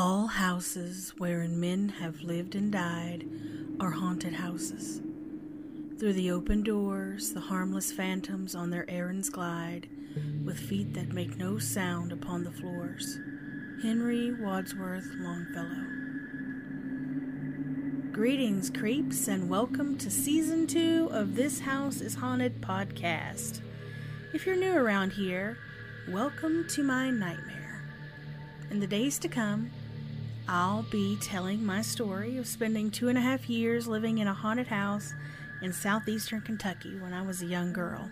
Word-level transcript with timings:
All 0.00 0.28
houses 0.28 1.12
wherein 1.18 1.58
men 1.58 1.88
have 1.88 2.22
lived 2.22 2.54
and 2.54 2.70
died 2.70 3.28
are 3.80 3.90
haunted 3.90 4.32
houses. 4.32 5.02
Through 5.98 6.12
the 6.12 6.30
open 6.30 6.62
doors, 6.62 7.32
the 7.32 7.40
harmless 7.40 7.90
phantoms 7.90 8.54
on 8.54 8.70
their 8.70 8.88
errands 8.88 9.28
glide, 9.28 9.88
with 10.44 10.56
feet 10.56 10.94
that 10.94 11.12
make 11.12 11.36
no 11.36 11.58
sound 11.58 12.12
upon 12.12 12.44
the 12.44 12.52
floors. 12.52 13.18
Henry 13.82 14.32
Wadsworth 14.40 15.08
Longfellow. 15.16 15.88
Greetings, 18.12 18.70
creeps, 18.70 19.26
and 19.26 19.50
welcome 19.50 19.98
to 19.98 20.12
season 20.12 20.68
two 20.68 21.08
of 21.10 21.34
This 21.34 21.58
House 21.58 22.00
is 22.00 22.14
Haunted 22.14 22.60
podcast. 22.60 23.62
If 24.32 24.46
you're 24.46 24.54
new 24.54 24.76
around 24.76 25.10
here, 25.10 25.58
welcome 26.08 26.68
to 26.68 26.84
my 26.84 27.10
nightmare. 27.10 27.82
In 28.70 28.78
the 28.78 28.86
days 28.86 29.18
to 29.20 29.28
come, 29.28 29.70
I'll 30.50 30.84
be 30.84 31.16
telling 31.20 31.62
my 31.62 31.82
story 31.82 32.38
of 32.38 32.46
spending 32.46 32.90
two 32.90 33.08
and 33.08 33.18
a 33.18 33.20
half 33.20 33.50
years 33.50 33.86
living 33.86 34.16
in 34.16 34.28
a 34.28 34.32
haunted 34.32 34.68
house 34.68 35.12
in 35.60 35.74
southeastern 35.74 36.40
Kentucky 36.40 36.98
when 36.98 37.12
I 37.12 37.20
was 37.20 37.42
a 37.42 37.46
young 37.46 37.74
girl. 37.74 38.10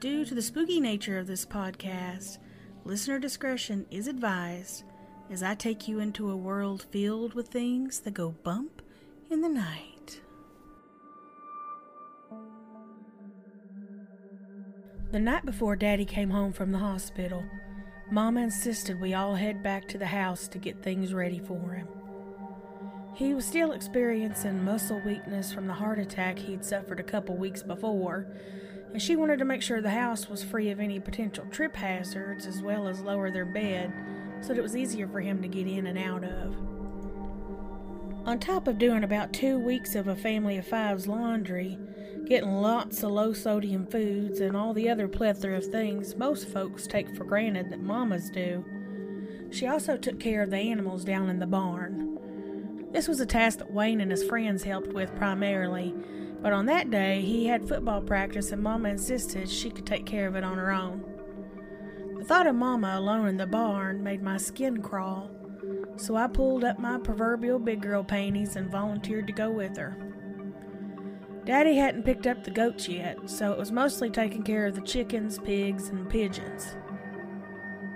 Due 0.00 0.24
to 0.24 0.34
the 0.34 0.40
spooky 0.40 0.80
nature 0.80 1.18
of 1.18 1.26
this 1.26 1.44
podcast, 1.44 2.38
listener 2.86 3.18
discretion 3.18 3.84
is 3.90 4.08
advised 4.08 4.84
as 5.30 5.42
I 5.42 5.54
take 5.54 5.86
you 5.86 5.98
into 5.98 6.30
a 6.30 6.36
world 6.36 6.86
filled 6.90 7.34
with 7.34 7.48
things 7.48 8.00
that 8.00 8.14
go 8.14 8.30
bump 8.42 8.80
in 9.30 9.42
the 9.42 9.48
night. 9.50 10.22
The 15.12 15.20
night 15.20 15.44
before 15.44 15.76
Daddy 15.76 16.06
came 16.06 16.30
home 16.30 16.54
from 16.54 16.72
the 16.72 16.78
hospital, 16.78 17.44
Mama 18.10 18.40
insisted 18.40 19.00
we 19.00 19.14
all 19.14 19.34
head 19.34 19.64
back 19.64 19.88
to 19.88 19.98
the 19.98 20.06
house 20.06 20.46
to 20.48 20.58
get 20.58 20.80
things 20.80 21.12
ready 21.12 21.40
for 21.40 21.72
him. 21.72 21.88
He 23.14 23.34
was 23.34 23.44
still 23.44 23.72
experiencing 23.72 24.64
muscle 24.64 25.00
weakness 25.04 25.52
from 25.52 25.66
the 25.66 25.72
heart 25.72 25.98
attack 25.98 26.38
he'd 26.38 26.64
suffered 26.64 27.00
a 27.00 27.04
couple 27.04 27.36
weeks 27.36 27.64
before, 27.64 28.28
and 28.92 29.02
she 29.02 29.16
wanted 29.16 29.40
to 29.40 29.44
make 29.44 29.60
sure 29.60 29.80
the 29.80 29.90
house 29.90 30.28
was 30.28 30.44
free 30.44 30.70
of 30.70 30.78
any 30.78 31.00
potential 31.00 31.46
trip 31.50 31.74
hazards 31.74 32.46
as 32.46 32.62
well 32.62 32.86
as 32.86 33.00
lower 33.00 33.30
their 33.30 33.44
bed 33.44 33.92
so 34.40 34.48
that 34.48 34.58
it 34.58 34.62
was 34.62 34.76
easier 34.76 35.08
for 35.08 35.20
him 35.20 35.42
to 35.42 35.48
get 35.48 35.66
in 35.66 35.86
and 35.86 35.98
out 35.98 36.22
of. 36.22 36.75
On 38.26 38.40
top 38.40 38.66
of 38.66 38.76
doing 38.76 39.04
about 39.04 39.32
two 39.32 39.56
weeks 39.56 39.94
of 39.94 40.08
a 40.08 40.16
family 40.16 40.58
of 40.58 40.66
five's 40.66 41.06
laundry, 41.06 41.78
getting 42.26 42.60
lots 42.60 43.04
of 43.04 43.12
low 43.12 43.32
sodium 43.32 43.86
foods, 43.86 44.40
and 44.40 44.56
all 44.56 44.74
the 44.74 44.88
other 44.88 45.06
plethora 45.06 45.56
of 45.56 45.66
things 45.66 46.16
most 46.16 46.48
folks 46.48 46.88
take 46.88 47.14
for 47.14 47.22
granted 47.22 47.70
that 47.70 47.84
mamas 47.84 48.28
do, 48.28 48.64
she 49.52 49.68
also 49.68 49.96
took 49.96 50.18
care 50.18 50.42
of 50.42 50.50
the 50.50 50.56
animals 50.56 51.04
down 51.04 51.28
in 51.28 51.38
the 51.38 51.46
barn. 51.46 52.18
This 52.90 53.06
was 53.06 53.20
a 53.20 53.26
task 53.26 53.60
that 53.60 53.72
Wayne 53.72 54.00
and 54.00 54.10
his 54.10 54.24
friends 54.24 54.64
helped 54.64 54.92
with 54.92 55.14
primarily, 55.14 55.94
but 56.42 56.52
on 56.52 56.66
that 56.66 56.90
day 56.90 57.22
he 57.22 57.46
had 57.46 57.68
football 57.68 58.02
practice 58.02 58.50
and 58.50 58.60
Mama 58.60 58.88
insisted 58.88 59.48
she 59.48 59.70
could 59.70 59.86
take 59.86 60.04
care 60.04 60.26
of 60.26 60.34
it 60.34 60.42
on 60.42 60.58
her 60.58 60.72
own. 60.72 61.04
The 62.18 62.24
thought 62.24 62.48
of 62.48 62.56
Mama 62.56 62.98
alone 62.98 63.28
in 63.28 63.36
the 63.36 63.46
barn 63.46 64.02
made 64.02 64.20
my 64.20 64.36
skin 64.36 64.82
crawl, 64.82 65.30
so 65.96 66.16
I 66.16 66.26
pulled 66.26 66.64
up 66.64 66.78
my 66.78 66.98
proverbial 66.98 67.58
big 67.58 67.82
girl 67.82 68.04
panties 68.04 68.56
and 68.56 68.70
volunteered 68.70 69.26
to 69.26 69.32
go 69.32 69.50
with 69.50 69.76
her. 69.76 69.96
Daddy 71.44 71.76
hadn't 71.76 72.02
picked 72.02 72.26
up 72.26 72.42
the 72.42 72.50
goats 72.50 72.88
yet, 72.88 73.30
so 73.30 73.52
it 73.52 73.58
was 73.58 73.70
mostly 73.70 74.10
taking 74.10 74.42
care 74.42 74.66
of 74.66 74.74
the 74.74 74.80
chickens, 74.80 75.38
pigs, 75.38 75.88
and 75.88 76.08
pigeons. 76.10 76.74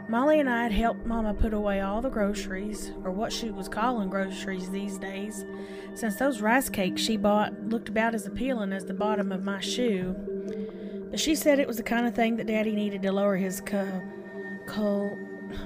Molly 0.09 0.41
and 0.41 0.51
I 0.51 0.65
had 0.65 0.73
helped 0.73 1.07
Mama 1.07 1.35
put 1.35 1.53
away 1.53 1.81
all 1.81 2.01
the 2.01 2.11
groceries, 2.11 2.93
or 3.05 3.11
what 3.11 3.33
she 3.33 3.51
was 3.51 3.69
calling 3.69 4.09
groceries 4.09 4.71
these 4.71 4.99
days, 4.99 5.45
since 5.95 6.17
those 6.17 6.41
rice 6.41 6.69
cakes 6.69 7.01
she 7.01 7.17
bought 7.17 7.53
looked 7.69 7.89
about 7.89 8.15
as 8.15 8.27
appealing 8.27 8.73
as 8.73 8.85
the 8.85 8.95
bottom 8.95 9.31
of 9.31 9.45
my 9.45 9.61
shoe. 9.61 10.17
But 11.11 11.21
she 11.21 11.35
said 11.35 11.59
it 11.59 11.69
was 11.69 11.77
the 11.77 11.83
kind 11.83 12.07
of 12.07 12.15
thing 12.15 12.37
that 12.37 12.47
Daddy 12.47 12.75
needed 12.75 13.03
to 13.03 13.13
lower 13.13 13.37
his 13.37 13.61
co. 13.61 13.87
co. 14.67 15.17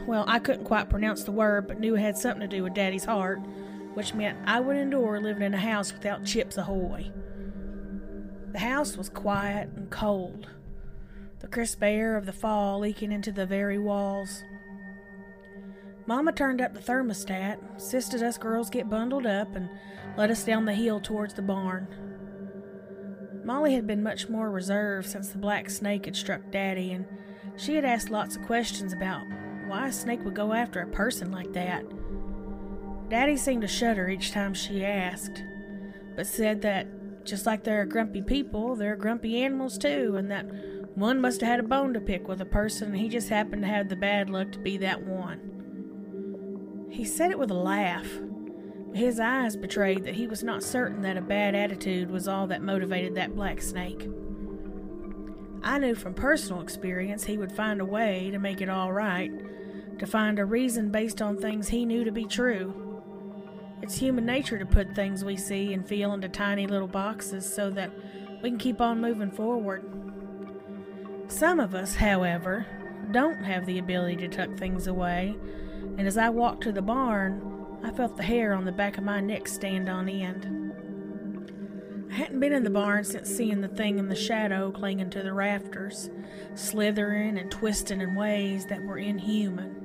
Well, 0.07 0.25
I 0.27 0.39
couldn't 0.39 0.65
quite 0.65 0.91
pronounce 0.91 1.25
the 1.25 1.33
word, 1.33 1.67
but 1.67 1.81
knew 1.81 1.97
it 1.97 2.01
had 2.01 2.17
something 2.17 2.49
to 2.49 2.57
do 2.57 2.63
with 2.63 2.75
Daddy's 2.75 3.05
heart, 3.05 3.41
which 3.95 4.15
meant 4.15 4.39
I 4.47 4.61
would 4.61 4.77
endure 4.77 5.21
living 5.21 5.43
in 5.43 5.55
a 5.55 5.59
house 5.59 5.93
without 5.93 6.25
Chips 6.25 6.57
Ahoy. 6.57 7.11
The 8.53 8.59
house 8.61 8.97
was 8.97 9.09
quiet 9.09 9.71
and 9.75 9.91
cold, 9.91 10.49
the 11.41 11.49
crisp 11.49 11.83
air 11.83 12.17
of 12.17 12.27
the 12.27 12.33
fall 12.33 12.79
leaking 12.79 13.13
into 13.13 13.33
the 13.33 13.47
very 13.47 13.79
walls. 13.79 14.45
Mama 16.07 16.33
turned 16.33 16.61
up 16.61 16.75
the 16.75 16.81
thermostat, 16.81 17.59
insisted 17.75 18.23
us 18.23 18.37
girls 18.39 18.71
get 18.71 18.91
bundled 18.91 19.27
up, 19.27 19.57
and 19.57 19.69
led 20.17 20.31
us 20.31 20.45
down 20.45 20.67
the 20.67 20.75
hill 20.75 21.01
towards 21.01 21.35
the 21.35 21.43
barn. 21.43 21.89
Molly 23.45 23.75
had 23.75 23.87
been 23.87 24.03
much 24.03 24.29
more 24.29 24.51
reserved 24.51 25.09
since 25.09 25.31
the 25.31 25.39
black 25.39 25.69
snake 25.69 26.05
had 26.05 26.17
struck 26.17 26.41
Daddy, 26.51 26.93
and 26.93 27.07
she 27.57 27.75
had 27.75 27.85
asked 27.85 28.11
lots 28.11 28.37
of 28.37 28.43
questions 28.43 28.93
about 28.93 29.27
why 29.75 29.89
a 29.89 29.93
snake 29.93 30.25
would 30.25 30.35
go 30.35 30.53
after 30.53 30.81
a 30.81 30.87
person 30.87 31.33
like 31.33 31.53
that. 31.53 31.85
Daddy 33.09 33.37
seemed 33.37 33.63
to 33.63 33.69
shudder 33.69 34.09
each 34.09 34.31
time 34.31 34.55
she 34.55 34.85
asked, 34.85 35.43
but 36.15 36.29
said 36.29 36.63
that 36.63 36.87
just 37.25 37.45
like 37.45 37.65
there 37.65 37.81
are 37.81 37.85
grumpy 37.85 38.23
people, 38.23 38.77
there 38.77 38.93
are 38.93 38.97
grumpy 38.97 39.43
animals 39.43 39.77
too, 39.77 40.15
and 40.17 40.31
that 40.31 40.47
one 40.97 41.21
must 41.21 41.41
have 41.41 41.51
had 41.51 41.59
a 41.59 41.65
bone 41.65 41.93
to 41.93 42.01
pick 42.01 42.29
with 42.29 42.41
a 42.41 42.47
person, 42.47 42.89
and 42.93 42.99
he 42.99 43.09
just 43.09 43.31
happened 43.31 43.63
to 43.63 43.69
have 43.69 43.89
the 43.89 43.97
bad 43.97 44.31
luck 44.31 44.53
to 44.53 44.61
be 44.61 44.77
that 44.77 45.05
one. 45.05 46.87
He 46.89 47.05
said 47.05 47.33
it 47.33 47.39
with 47.39 47.51
a 47.51 47.55
laugh. 47.55 48.07
but 48.91 48.97
His 48.97 49.19
eyes 49.19 49.57
betrayed 49.57 50.05
that 50.05 50.15
he 50.15 50.29
was 50.29 50.45
not 50.45 50.63
certain 50.63 51.03
that 51.03 51.17
a 51.17 51.21
bad 51.21 51.57
attitude 51.57 52.13
was 52.13 52.29
all 52.29 52.47
that 52.47 52.63
motivated 52.63 53.17
that 53.17 53.35
black 53.35 53.61
snake. 53.61 54.09
I 55.65 55.79
knew 55.79 55.97
from 55.97 56.15
personal 56.15 56.63
experience 56.63 57.25
he 57.25 57.39
would 57.39 57.51
find 57.51 57.81
a 57.81 57.85
way 57.85 58.31
to 58.31 58.39
make 58.39 58.61
it 58.61 58.69
all 58.69 58.93
right, 58.93 59.33
to 59.99 60.07
find 60.07 60.39
a 60.39 60.45
reason 60.45 60.91
based 60.91 61.23
on 61.23 61.37
things 61.37 61.69
he 61.69 61.85
knew 61.85 62.05
to 62.05 62.13
be 62.13 62.25
true. 62.25 63.03
It's 63.83 63.97
human 63.97 64.25
nature 64.25 64.59
to 64.59 64.67
put 64.67 64.95
things 64.95 65.25
we 65.25 65.37
see 65.37 65.75
and 65.75 65.87
feel 65.87 66.13
into 66.13 66.29
tiny 66.29 66.67
little 66.67 66.89
boxes 66.89 67.53
so 67.53 67.71
that 67.71 67.91
we 68.43 68.51
can 68.51 68.59
keep 68.59 68.81
on 68.81 69.01
moving 69.01 69.31
forward. 69.31 69.85
Some 71.29 71.61
of 71.61 71.75
us, 71.75 71.95
however, 71.97 72.67
don't 73.11 73.45
have 73.45 73.67
the 73.67 73.79
ability 73.79 74.17
to 74.17 74.29
tuck 74.29 74.57
things 74.57 74.87
away, 74.87 75.37
and 75.99 76.07
as 76.07 76.17
I 76.17 76.31
walked 76.31 76.63
to 76.65 76.73
the 76.73 76.83
barn, 76.83 77.51
I 77.83 77.91
felt 77.91 78.17
the 78.17 78.23
hair 78.23 78.55
on 78.55 78.65
the 78.65 78.73
back 78.73 78.97
of 78.97 79.05
my 79.05 79.21
neck 79.21 79.47
stand 79.49 79.89
on 79.89 80.09
end. 80.09 80.65
I 82.11 82.15
hadn't 82.15 82.41
been 82.41 82.53
in 82.53 82.65
the 82.65 82.71
barn 82.71 83.05
since 83.05 83.29
seeing 83.29 83.61
the 83.61 83.69
thing 83.69 83.99
in 83.99 84.09
the 84.09 84.15
shadow 84.15 84.71
clinging 84.71 85.11
to 85.11 85.23
the 85.23 85.33
rafters, 85.33 86.11
slithering 86.55 87.37
and 87.37 87.51
twisting 87.51 88.01
in 88.01 88.15
ways 88.15 88.67
that 88.67 88.83
were 88.83 88.99
inhuman. 88.99 89.84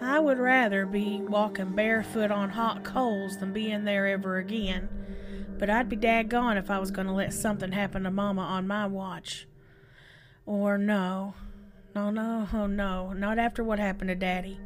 I 0.00 0.20
would 0.20 0.38
rather 0.38 0.86
be 0.86 1.20
walking 1.20 1.72
barefoot 1.72 2.30
on 2.30 2.50
hot 2.50 2.84
coals 2.84 3.38
than 3.38 3.52
be 3.52 3.70
in 3.70 3.84
there 3.84 4.06
ever 4.06 4.36
again, 4.38 4.88
but 5.58 5.68
I'd 5.68 5.88
be 5.88 5.96
daggone 5.96 6.56
if 6.56 6.70
I 6.70 6.78
was 6.78 6.90
going 6.90 7.08
to 7.08 7.12
let 7.12 7.32
something 7.32 7.72
happen 7.72 8.04
to 8.04 8.10
Mama 8.10 8.42
on 8.42 8.68
my 8.68 8.86
watch. 8.86 9.46
Or 10.46 10.78
no, 10.78 11.34
no, 11.94 12.10
no, 12.10 12.48
oh 12.52 12.66
no, 12.66 13.12
not 13.12 13.38
after 13.38 13.64
what 13.64 13.78
happened 13.78 14.08
to 14.08 14.14
Daddy. 14.14 14.60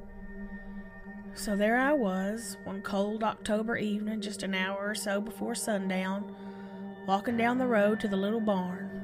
So 1.34 1.56
there 1.56 1.78
I 1.78 1.94
was, 1.94 2.58
one 2.64 2.82
cold 2.82 3.24
October 3.24 3.78
evening, 3.78 4.20
just 4.20 4.42
an 4.42 4.54
hour 4.54 4.90
or 4.90 4.94
so 4.94 5.18
before 5.18 5.54
sundown, 5.54 6.36
walking 7.06 7.38
down 7.38 7.56
the 7.56 7.66
road 7.66 8.00
to 8.00 8.08
the 8.08 8.18
little 8.18 8.40
barn. 8.40 9.01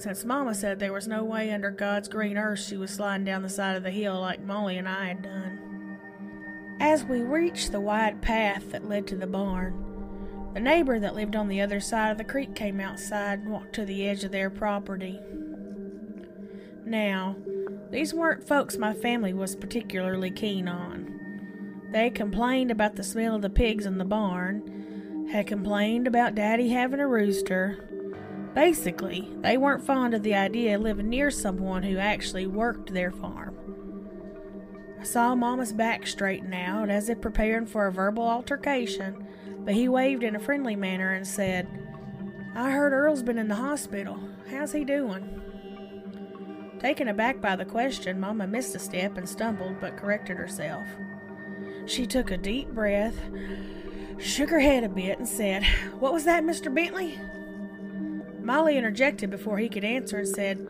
Since 0.00 0.24
Mama 0.24 0.54
said 0.54 0.78
there 0.78 0.94
was 0.94 1.06
no 1.06 1.22
way 1.22 1.52
under 1.52 1.70
God's 1.70 2.08
green 2.08 2.38
earth 2.38 2.60
she 2.60 2.78
was 2.78 2.90
sliding 2.90 3.26
down 3.26 3.42
the 3.42 3.50
side 3.50 3.76
of 3.76 3.82
the 3.82 3.90
hill 3.90 4.18
like 4.18 4.42
Molly 4.42 4.78
and 4.78 4.88
I 4.88 5.08
had 5.08 5.20
done. 5.20 5.98
As 6.80 7.04
we 7.04 7.20
reached 7.20 7.70
the 7.70 7.80
wide 7.80 8.22
path 8.22 8.72
that 8.72 8.88
led 8.88 9.06
to 9.08 9.16
the 9.16 9.26
barn, 9.26 10.50
the 10.54 10.60
neighbor 10.60 10.98
that 10.98 11.14
lived 11.14 11.36
on 11.36 11.48
the 11.48 11.60
other 11.60 11.80
side 11.80 12.12
of 12.12 12.16
the 12.16 12.24
creek 12.24 12.54
came 12.54 12.80
outside 12.80 13.40
and 13.40 13.50
walked 13.50 13.74
to 13.74 13.84
the 13.84 14.08
edge 14.08 14.24
of 14.24 14.32
their 14.32 14.48
property. 14.48 15.20
Now, 16.86 17.36
these 17.90 18.14
weren't 18.14 18.48
folks 18.48 18.78
my 18.78 18.94
family 18.94 19.34
was 19.34 19.54
particularly 19.54 20.30
keen 20.30 20.66
on. 20.66 21.90
They 21.92 22.08
complained 22.08 22.70
about 22.70 22.96
the 22.96 23.04
smell 23.04 23.34
of 23.34 23.42
the 23.42 23.50
pigs 23.50 23.84
in 23.84 23.98
the 23.98 24.06
barn, 24.06 25.28
had 25.30 25.46
complained 25.46 26.06
about 26.06 26.34
Daddy 26.34 26.70
having 26.70 27.00
a 27.00 27.06
rooster. 27.06 27.86
Basically, 28.54 29.28
they 29.40 29.56
weren't 29.56 29.86
fond 29.86 30.14
of 30.14 30.22
the 30.22 30.34
idea 30.34 30.76
of 30.76 30.82
living 30.82 31.08
near 31.08 31.30
someone 31.30 31.82
who 31.84 31.98
actually 31.98 32.46
worked 32.46 32.92
their 32.92 33.12
farm. 33.12 33.56
I 35.00 35.04
saw 35.04 35.34
Mama's 35.34 35.72
back 35.72 36.06
straighten 36.06 36.52
out 36.52 36.90
as 36.90 37.08
if 37.08 37.20
preparing 37.20 37.66
for 37.66 37.86
a 37.86 37.92
verbal 37.92 38.28
altercation, 38.28 39.26
but 39.60 39.74
he 39.74 39.88
waved 39.88 40.22
in 40.22 40.36
a 40.36 40.40
friendly 40.40 40.76
manner 40.76 41.12
and 41.12 41.26
said, 41.26 41.68
I 42.54 42.70
heard 42.70 42.92
Earl's 42.92 43.22
been 43.22 43.38
in 43.38 43.48
the 43.48 43.54
hospital. 43.54 44.18
How's 44.50 44.72
he 44.72 44.84
doing? 44.84 45.40
Taken 46.80 47.08
aback 47.08 47.40
by 47.40 47.56
the 47.56 47.64
question, 47.64 48.18
Mama 48.18 48.46
missed 48.46 48.74
a 48.74 48.78
step 48.78 49.16
and 49.16 49.28
stumbled 49.28 49.80
but 49.80 49.96
corrected 49.96 50.36
herself. 50.36 50.86
She 51.86 52.06
took 52.06 52.30
a 52.30 52.36
deep 52.36 52.68
breath, 52.70 53.16
shook 54.18 54.50
her 54.50 54.60
head 54.60 54.82
a 54.82 54.88
bit, 54.88 55.18
and 55.18 55.28
said, 55.28 55.64
What 55.98 56.12
was 56.12 56.24
that, 56.24 56.42
Mr. 56.42 56.74
Bentley? 56.74 57.18
Molly 58.50 58.76
interjected 58.76 59.30
before 59.30 59.58
he 59.58 59.68
could 59.68 59.84
answer 59.84 60.18
and 60.18 60.26
said, 60.26 60.66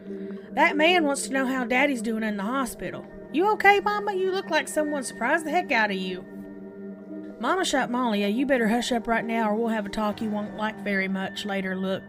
That 0.53 0.77
man 0.77 1.07
wants 1.07 1.23
to 1.23 1.33
know 1.33 1.47
how 1.47 1.65
Daddy's 1.65 2.03
doing 2.03 2.23
in 2.23 2.37
the 2.37 2.43
hospital. 2.43 3.07
You 3.33 3.51
okay, 3.53 3.81
Mama? 3.81 4.13
You 4.13 4.33
look 4.33 4.51
like 4.51 4.69
someone 4.69 5.03
surprised 5.03 5.47
the 5.47 5.51
heck 5.51 5.73
out 5.73 5.91
of 5.91 5.97
you. 5.97 6.23
Mama 7.41 7.65
shot 7.65 7.91
Molly 7.91 8.27
you 8.27 8.45
better 8.45 8.69
hush 8.69 8.93
up 8.93 9.07
right 9.07 9.25
now 9.25 9.49
or 9.49 9.55
we'll 9.55 9.69
have 9.69 9.87
a 9.87 9.89
talk 9.89 10.21
you 10.21 10.29
won't 10.29 10.59
like 10.59 10.85
very 10.85 11.09
much 11.09 11.47
later, 11.47 11.75
look. 11.75 12.03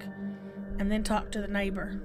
And 0.77 0.91
then 0.91 1.05
talk 1.05 1.31
to 1.31 1.41
the 1.41 1.47
neighbor. 1.47 2.01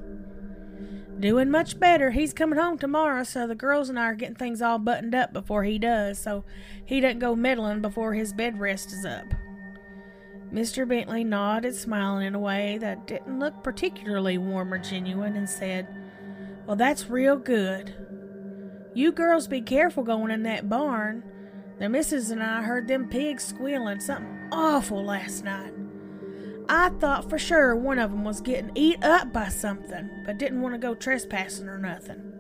Doing 1.19 1.51
much 1.51 1.81
better. 1.81 2.13
He's 2.13 2.33
coming 2.33 2.61
home 2.61 2.79
tomorrow, 2.79 3.25
so 3.25 3.49
the 3.49 3.57
girls 3.57 3.89
and 3.89 3.99
I 3.99 4.05
are 4.05 4.15
getting 4.15 4.37
things 4.37 4.63
all 4.63 4.79
buttoned 4.79 5.17
up 5.17 5.33
before 5.33 5.65
he 5.65 5.81
does, 5.81 6.21
so 6.21 6.45
he 6.85 7.01
doesn't 7.01 7.19
go 7.19 7.35
meddling 7.35 7.83
before 7.83 8.15
his 8.15 8.33
bed 8.33 8.61
rest 8.61 8.93
is 8.93 9.05
up. 9.05 9.27
Mr. 10.53 10.87
Bentley 10.89 11.25
nodded, 11.25 11.75
smiling 11.75 12.27
in 12.27 12.35
a 12.35 12.39
way 12.39 12.79
that 12.79 13.07
didn't 13.07 13.39
look 13.39 13.63
particularly 13.63 14.39
warm 14.39 14.73
or 14.73 14.79
genuine, 14.79 15.37
and 15.37 15.49
said, 15.49 15.89
Well, 16.67 16.77
that's 16.77 17.11
real 17.11 17.37
good. 17.37 17.95
You 18.95 19.13
girls 19.13 19.49
be 19.49 19.61
careful 19.61 20.03
going 20.05 20.31
in 20.31 20.43
that 20.45 20.69
barn. 20.69 21.25
The 21.79 21.89
missus 21.89 22.31
and 22.31 22.43
I 22.43 22.63
heard 22.63 22.89
them 22.89 23.09
pigs 23.09 23.45
squealing 23.45 24.01
something 24.01 24.49
awful 24.51 25.05
last 25.05 25.45
night. 25.45 25.75
I 26.69 26.89
thought 26.89 27.29
for 27.29 27.39
sure 27.39 27.77
one 27.77 27.99
of 27.99 28.11
'em 28.11 28.25
was 28.25 28.41
getting 28.41 28.73
eat 28.75 29.05
up 29.05 29.33
by 29.33 29.49
something, 29.49 30.09
but 30.25 30.39
didn't 30.39 30.63
want 30.63 30.75
to 30.75 30.79
go 30.79 30.95
trespassing 30.95 31.69
or 31.69 31.79
nothing. 31.79 32.33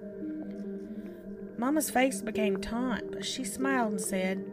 Mama's 1.58 1.90
face 1.90 2.22
became 2.22 2.58
taut, 2.60 3.02
but 3.12 3.24
she 3.24 3.44
smiled 3.44 3.92
and 3.92 4.00
said, 4.00 4.44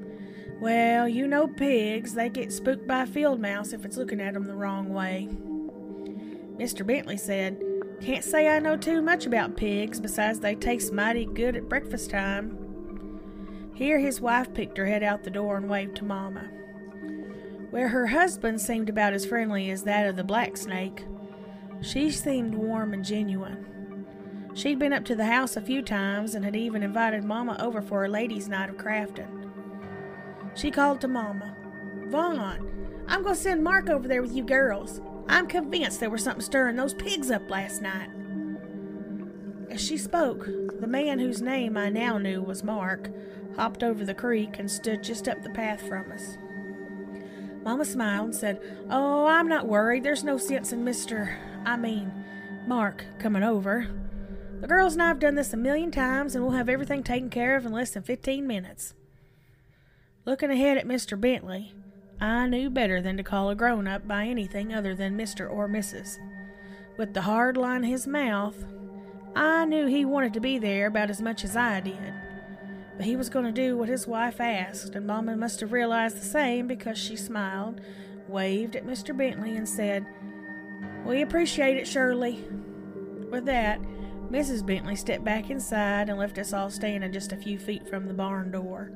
Well, 0.59 1.07
you 1.07 1.27
know 1.27 1.47
pigs, 1.47 2.13
they 2.13 2.29
get 2.29 2.53
spooked 2.53 2.87
by 2.87 3.03
a 3.03 3.07
field 3.07 3.39
mouse 3.39 3.73
if 3.73 3.85
it's 3.85 3.97
looking 3.97 4.21
at 4.21 4.35
'em 4.35 4.45
the 4.45 4.55
wrong 4.55 4.93
way. 4.93 5.29
Mr. 6.57 6.85
Bentley 6.85 7.17
said, 7.17 7.61
Can't 7.99 8.23
say 8.23 8.47
I 8.47 8.59
know 8.59 8.77
too 8.77 9.01
much 9.01 9.25
about 9.25 9.57
pigs, 9.57 9.99
besides 9.99 10.39
they 10.39 10.55
taste 10.55 10.93
mighty 10.93 11.25
good 11.25 11.55
at 11.55 11.69
breakfast 11.69 12.09
time. 12.09 12.57
Here 13.73 13.99
his 13.99 14.21
wife 14.21 14.53
picked 14.53 14.77
her 14.77 14.85
head 14.85 15.03
out 15.03 15.23
the 15.23 15.29
door 15.29 15.57
and 15.57 15.69
waved 15.69 15.95
to 15.97 16.05
Mama 16.05 16.49
where 17.73 17.87
her 17.87 18.05
husband 18.05 18.61
seemed 18.61 18.87
about 18.87 19.13
as 19.13 19.25
friendly 19.25 19.71
as 19.71 19.81
that 19.81 20.07
of 20.07 20.15
the 20.15 20.23
black 20.23 20.55
snake. 20.55 21.07
She 21.81 22.11
seemed 22.11 22.53
warm 22.53 22.93
and 22.93 23.03
genuine. 23.03 24.05
She'd 24.53 24.77
been 24.77 24.93
up 24.93 25.05
to 25.05 25.15
the 25.15 25.25
house 25.25 25.57
a 25.57 25.61
few 25.61 25.81
times 25.81 26.35
and 26.35 26.45
had 26.45 26.55
even 26.55 26.83
invited 26.83 27.23
Mama 27.23 27.57
over 27.59 27.81
for 27.81 28.05
a 28.05 28.09
ladies' 28.09 28.47
night 28.47 28.69
of 28.69 28.77
crafting. 28.77 29.42
She 30.55 30.71
called 30.71 31.01
to 31.01 31.07
Mama, 31.07 31.55
Vaughn, 32.07 32.69
I'm 33.07 33.23
going 33.23 33.35
to 33.35 33.41
send 33.41 33.63
Mark 33.63 33.89
over 33.89 34.07
there 34.07 34.21
with 34.21 34.33
you 34.33 34.43
girls. 34.43 35.01
I'm 35.27 35.47
convinced 35.47 35.99
there 35.99 36.09
was 36.09 36.23
something 36.23 36.43
stirring 36.43 36.75
those 36.75 36.93
pigs 36.93 37.31
up 37.31 37.49
last 37.49 37.81
night. 37.81 38.09
As 39.69 39.81
she 39.81 39.97
spoke, 39.97 40.45
the 40.79 40.87
man 40.87 41.19
whose 41.19 41.41
name 41.41 41.75
I 41.75 41.89
now 41.89 42.17
knew 42.17 42.41
was 42.41 42.63
Mark 42.63 43.09
hopped 43.55 43.83
over 43.83 44.05
the 44.05 44.13
creek 44.13 44.59
and 44.59 44.69
stood 44.69 45.03
just 45.03 45.27
up 45.27 45.41
the 45.41 45.49
path 45.49 45.81
from 45.87 46.11
us. 46.11 46.37
Mama 47.63 47.85
smiled 47.85 48.25
and 48.25 48.35
said, 48.35 48.61
Oh, 48.89 49.25
I'm 49.25 49.47
not 49.47 49.67
worried. 49.67 50.03
There's 50.03 50.23
no 50.23 50.37
sense 50.37 50.71
in 50.73 50.83
Mr. 50.83 51.35
I 51.65 51.77
mean, 51.77 52.11
Mark 52.67 53.05
coming 53.19 53.43
over. 53.43 53.87
The 54.59 54.67
girls 54.67 54.93
and 54.93 55.01
I 55.01 55.07
have 55.07 55.19
done 55.19 55.35
this 55.35 55.53
a 55.53 55.57
million 55.57 55.91
times, 55.91 56.35
and 56.35 56.43
we'll 56.43 56.55
have 56.55 56.69
everything 56.69 57.03
taken 57.03 57.29
care 57.29 57.55
of 57.55 57.65
in 57.65 57.71
less 57.71 57.91
than 57.91 58.03
15 58.03 58.45
minutes. 58.45 58.93
Looking 60.25 60.51
ahead 60.51 60.77
at 60.77 60.87
Mr. 60.87 61.19
Bentley, 61.19 61.73
I 62.21 62.47
knew 62.47 62.69
better 62.69 63.01
than 63.01 63.17
to 63.17 63.23
call 63.23 63.49
a 63.49 63.55
grown 63.55 63.89
up 63.89 64.07
by 64.07 64.23
anything 64.23 64.73
other 64.73 64.95
than 64.95 65.17
Mr. 65.17 65.51
or 65.51 65.67
Mrs. 65.67 66.17
With 66.95 67.13
the 67.13 67.23
hard 67.23 67.57
line 67.57 67.83
in 67.83 67.89
his 67.89 68.07
mouth, 68.07 68.63
I 69.35 69.65
knew 69.65 69.85
he 69.85 70.05
wanted 70.05 70.33
to 70.35 70.39
be 70.39 70.57
there 70.57 70.87
about 70.87 71.09
as 71.09 71.21
much 71.21 71.43
as 71.43 71.57
I 71.57 71.81
did. 71.81 72.13
But 72.95 73.05
he 73.05 73.17
was 73.17 73.29
going 73.29 73.43
to 73.43 73.51
do 73.51 73.75
what 73.75 73.89
his 73.89 74.07
wife 74.07 74.39
asked, 74.39 74.95
and 74.95 75.05
Mama 75.05 75.35
must 75.35 75.59
have 75.59 75.73
realized 75.73 76.15
the 76.15 76.25
same 76.25 76.67
because 76.67 76.97
she 76.97 77.17
smiled, 77.17 77.81
waved 78.29 78.77
at 78.77 78.87
Mr. 78.87 79.17
Bentley, 79.17 79.57
and 79.57 79.67
said, 79.67 80.05
We 81.05 81.21
appreciate 81.21 81.75
it, 81.75 81.85
Shirley. 81.87 82.45
With 83.29 83.43
that, 83.47 83.81
Mrs. 84.31 84.65
Bentley 84.65 84.95
stepped 84.95 85.25
back 85.25 85.49
inside 85.49 86.07
and 86.07 86.17
left 86.17 86.37
us 86.37 86.53
all 86.53 86.69
standing 86.69 87.11
just 87.11 87.33
a 87.33 87.37
few 87.37 87.59
feet 87.59 87.89
from 87.89 88.07
the 88.07 88.13
barn 88.13 88.51
door. 88.51 88.89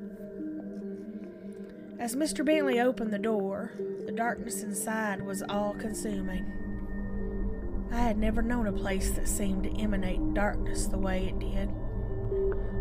As 1.99 2.15
Mr. 2.15 2.45
Bentley 2.45 2.79
opened 2.79 3.11
the 3.11 3.17
door, 3.17 3.71
the 4.05 4.11
darkness 4.11 4.61
inside 4.61 5.25
was 5.25 5.41
all 5.41 5.73
consuming. 5.73 6.45
I 7.91 7.97
had 7.97 8.19
never 8.19 8.43
known 8.43 8.67
a 8.67 8.71
place 8.71 9.11
that 9.11 9.27
seemed 9.27 9.63
to 9.63 9.81
emanate 9.81 10.35
darkness 10.35 10.85
the 10.85 10.99
way 10.99 11.25
it 11.25 11.39
did. 11.39 11.69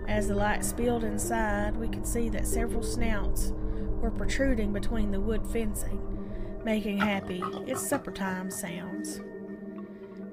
As 0.07 0.29
the 0.29 0.35
light 0.35 0.65
spilled 0.65 1.03
inside, 1.03 1.77
we 1.77 1.89
could 1.89 2.07
see 2.07 2.29
that 2.29 2.47
several 2.47 2.83
snouts 2.83 3.53
were 4.01 4.11
protruding 4.11 4.75
between 4.75 5.11
the 5.11 5.21
wood 5.21 5.47
fencing, 5.47 6.61
making 6.63 6.99
happy, 6.99 7.43
it's 7.67 7.87
supper 7.87 8.11
time 8.11 8.51
sounds. 8.51 9.21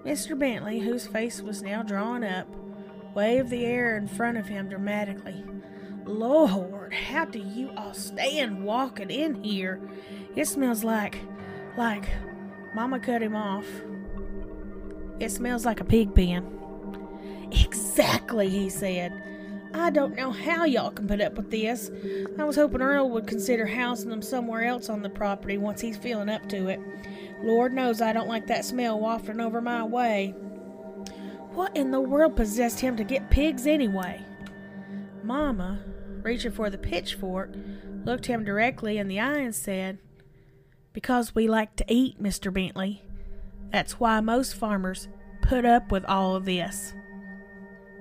Mr. 0.04 0.38
Bentley, 0.38 0.80
whose 0.80 1.08
face 1.08 1.42
was 1.42 1.62
now 1.62 1.84
drawn 1.84 2.26
up, 2.26 2.54
waved 3.16 3.50
the 3.50 3.66
air 3.66 3.96
in 3.96 4.10
front 4.10 4.38
of 4.38 4.48
him 4.48 4.68
dramatically. 4.68 5.46
Lord, 6.06 6.94
how 6.94 7.26
do 7.26 7.40
you 7.40 7.72
all 7.78 7.94
stand 7.94 8.64
walking 8.64 9.10
in 9.10 9.44
here? 9.44 9.82
It 10.36 10.48
smells 10.48 10.84
like, 10.84 11.20
like, 11.78 12.10
Mama 12.76 13.00
cut 13.00 13.22
him 13.22 13.36
off. 13.36 13.66
It 15.20 15.32
smells 15.32 15.66
like 15.66 15.80
a 15.80 15.86
pig 15.86 16.14
pen. 16.14 16.46
Exactly, 17.52 18.50
he 18.50 18.70
said. 18.70 19.24
I 19.76 19.90
don't 19.90 20.16
know 20.16 20.32
how 20.32 20.66
y'all 20.66 20.92
can 20.92 21.08
put 21.08 21.22
up 21.22 21.36
with 21.36 21.50
this. 21.50 21.90
I 22.38 22.44
was 22.44 22.56
hoping 22.56 22.82
Earl 22.82 23.10
would 23.12 23.28
consider 23.28 23.66
housing 23.66 24.10
them 24.10 24.22
somewhere 24.22 24.66
else 24.66 24.90
on 24.90 25.02
the 25.02 25.10
property 25.10 25.58
once 25.58 25.82
he's 25.82 25.98
feeling 25.98 26.30
up 26.30 26.48
to 26.50 26.68
it. 26.68 26.80
Lord 27.42 27.74
knows 27.74 28.02
I 28.02 28.14
don't 28.14 28.28
like 28.28 28.48
that 28.48 28.66
smell 28.66 29.00
wafting 29.00 29.40
over 29.40 29.62
my 29.62 29.84
way. 29.84 30.36
What 31.54 31.76
in 31.76 31.92
the 31.92 32.02
world 32.02 32.36
possessed 32.36 32.80
him 32.80 32.98
to 32.98 33.04
get 33.04 33.30
pigs 33.30 33.68
anyway? 33.68 34.24
Mama, 35.24 35.80
reaching 36.24 36.52
for 36.52 36.70
the 36.70 36.78
pitchfork, 36.78 37.52
looked 38.06 38.26
him 38.26 38.44
directly 38.44 38.98
in 38.98 39.08
the 39.08 39.20
eye 39.20 39.40
and 39.40 39.54
said, 39.56 40.00
Because 40.94 41.36
we 41.36 41.48
like 41.48 41.76
to 41.78 41.86
eat, 41.88 42.22
Mr. 42.22 42.54
Bentley. 42.54 43.04
That's 43.72 44.00
why 44.00 44.20
most 44.22 44.56
farmers 44.56 45.08
put 45.42 45.66
up 45.66 45.92
with 45.92 46.06
all 46.06 46.36
of 46.36 46.46
this. 46.46 46.94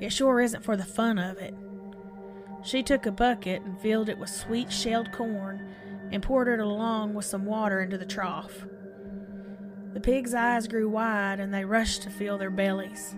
It 0.01 0.13
sure 0.13 0.41
isn't 0.41 0.65
for 0.65 0.77
the 0.77 0.85
fun 0.85 1.19
of 1.19 1.39
it. 1.39 1.55
She 2.63 2.83
took 2.83 3.07
a 3.07 3.13
bucket 3.13 3.63
and 3.63 3.81
filled 3.81 4.09
it 4.09 4.19
with 4.19 4.31
sweet 4.31 4.71
shelled 4.71 5.13
corn 5.13 5.75
and 6.13 6.23
poured 6.23 6.49
it 6.49 6.61
along 6.61 7.15
with 7.15 7.25
some 7.25 7.45
water 7.45 7.81
into 7.81 7.99
the 7.99 8.07
trough. 8.07 8.65
The 9.95 10.01
pig's 10.01 10.35
eyes 10.35 10.69
grew 10.69 10.89
wide 10.89 11.41
and 11.41 11.53
they 11.53 11.65
rushed 11.65 12.03
to 12.03 12.11
fill 12.11 12.39
their 12.39 12.51
bellies. 12.51 13.15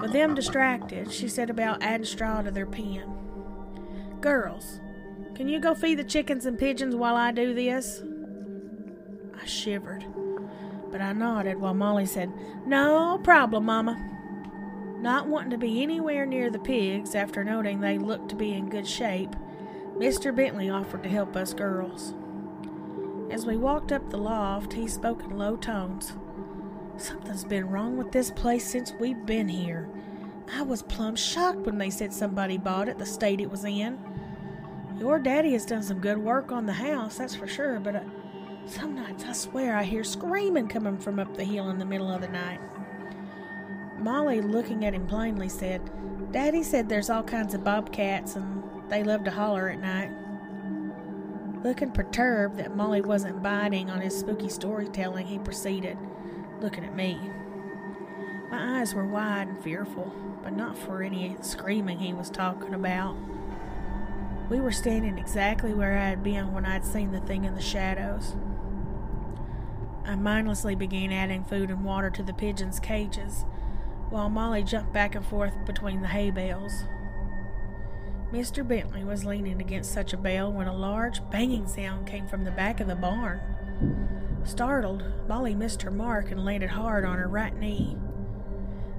With 0.00 0.12
them 0.12 0.34
distracted, 0.34 1.12
she 1.12 1.28
set 1.28 1.50
about 1.50 1.82
adding 1.82 2.06
straw 2.06 2.42
to 2.42 2.50
their 2.50 2.66
pen. 2.66 3.29
Girls, 4.20 4.80
can 5.34 5.48
you 5.48 5.58
go 5.58 5.74
feed 5.74 5.98
the 5.98 6.04
chickens 6.04 6.44
and 6.44 6.58
pigeons 6.58 6.94
while 6.94 7.16
I 7.16 7.32
do 7.32 7.54
this? 7.54 8.02
I 9.40 9.46
shivered, 9.46 10.04
but 10.90 11.00
I 11.00 11.14
nodded 11.14 11.58
while 11.58 11.72
Molly 11.72 12.04
said, 12.04 12.30
No 12.66 13.18
problem, 13.24 13.64
Mama. 13.64 13.96
Not 14.98 15.26
wanting 15.26 15.52
to 15.52 15.58
be 15.58 15.82
anywhere 15.82 16.26
near 16.26 16.50
the 16.50 16.58
pigs 16.58 17.14
after 17.14 17.42
noting 17.42 17.80
they 17.80 17.96
looked 17.96 18.28
to 18.28 18.36
be 18.36 18.52
in 18.52 18.68
good 18.68 18.86
shape, 18.86 19.34
Mr. 19.96 20.36
Bentley 20.36 20.68
offered 20.68 21.02
to 21.04 21.08
help 21.08 21.34
us 21.34 21.54
girls. 21.54 22.12
As 23.30 23.46
we 23.46 23.56
walked 23.56 23.90
up 23.90 24.10
the 24.10 24.18
loft, 24.18 24.74
he 24.74 24.86
spoke 24.86 25.22
in 25.22 25.38
low 25.38 25.56
tones. 25.56 26.12
Something's 26.98 27.44
been 27.44 27.70
wrong 27.70 27.96
with 27.96 28.12
this 28.12 28.30
place 28.30 28.70
since 28.70 28.92
we've 29.00 29.24
been 29.24 29.48
here. 29.48 29.88
I 30.52 30.62
was 30.62 30.82
plumb 30.82 31.16
shocked 31.16 31.60
when 31.60 31.78
they 31.78 31.90
said 31.90 32.12
somebody 32.12 32.58
bought 32.58 32.88
it 32.88 32.98
the 32.98 33.06
state 33.06 33.40
it 33.40 33.50
was 33.50 33.64
in. 33.64 33.98
Your 35.00 35.18
daddy 35.18 35.52
has 35.52 35.64
done 35.64 35.82
some 35.82 35.98
good 35.98 36.18
work 36.18 36.52
on 36.52 36.66
the 36.66 36.74
house, 36.74 37.16
that's 37.16 37.34
for 37.34 37.46
sure, 37.46 37.80
but 37.80 37.96
uh, 37.96 38.00
some 38.66 38.94
nights 38.94 39.24
I 39.24 39.32
swear 39.32 39.74
I 39.74 39.82
hear 39.82 40.04
screaming 40.04 40.68
coming 40.68 40.98
from 40.98 41.18
up 41.18 41.34
the 41.34 41.42
hill 41.42 41.70
in 41.70 41.78
the 41.78 41.86
middle 41.86 42.12
of 42.12 42.20
the 42.20 42.28
night. 42.28 42.60
Molly, 43.98 44.42
looking 44.42 44.84
at 44.84 44.92
him 44.92 45.06
plainly, 45.06 45.48
said, 45.48 45.80
Daddy 46.32 46.62
said 46.62 46.90
there's 46.90 47.08
all 47.08 47.22
kinds 47.22 47.54
of 47.54 47.64
bobcats 47.64 48.36
and 48.36 48.62
they 48.90 49.02
love 49.02 49.24
to 49.24 49.30
holler 49.30 49.70
at 49.70 49.80
night. 49.80 50.10
Looking 51.64 51.92
perturbed 51.92 52.58
that 52.58 52.76
Molly 52.76 53.00
wasn't 53.00 53.42
biting 53.42 53.88
on 53.88 54.02
his 54.02 54.18
spooky 54.18 54.50
storytelling, 54.50 55.26
he 55.26 55.38
proceeded, 55.38 55.96
looking 56.60 56.84
at 56.84 56.94
me. 56.94 57.18
My 58.50 58.80
eyes 58.80 58.94
were 58.94 59.06
wide 59.06 59.48
and 59.48 59.62
fearful, 59.64 60.12
but 60.42 60.54
not 60.54 60.76
for 60.76 61.02
any 61.02 61.38
screaming 61.40 61.98
he 61.98 62.12
was 62.12 62.28
talking 62.28 62.74
about. 62.74 63.16
We 64.50 64.58
were 64.58 64.72
standing 64.72 65.16
exactly 65.16 65.72
where 65.72 65.96
I 65.96 66.08
had 66.08 66.24
been 66.24 66.52
when 66.52 66.66
I'd 66.66 66.84
seen 66.84 67.12
the 67.12 67.20
thing 67.20 67.44
in 67.44 67.54
the 67.54 67.62
shadows. 67.62 68.34
I 70.04 70.16
mindlessly 70.16 70.74
began 70.74 71.12
adding 71.12 71.44
food 71.44 71.70
and 71.70 71.84
water 71.84 72.10
to 72.10 72.22
the 72.24 72.34
pigeons' 72.34 72.80
cages, 72.80 73.44
while 74.08 74.28
Molly 74.28 74.64
jumped 74.64 74.92
back 74.92 75.14
and 75.14 75.24
forth 75.24 75.54
between 75.66 76.02
the 76.02 76.08
hay 76.08 76.32
bales. 76.32 76.82
Mr. 78.32 78.66
Bentley 78.66 79.04
was 79.04 79.24
leaning 79.24 79.60
against 79.60 79.92
such 79.92 80.12
a 80.12 80.16
bale 80.16 80.52
when 80.52 80.66
a 80.66 80.76
large 80.76 81.20
banging 81.30 81.68
sound 81.68 82.08
came 82.08 82.26
from 82.26 82.42
the 82.42 82.50
back 82.50 82.80
of 82.80 82.88
the 82.88 82.96
barn. 82.96 83.40
Startled, 84.42 85.04
Molly 85.28 85.54
missed 85.54 85.82
her 85.82 85.92
mark 85.92 86.32
and 86.32 86.44
landed 86.44 86.70
hard 86.70 87.04
on 87.04 87.18
her 87.18 87.28
right 87.28 87.56
knee. 87.56 87.96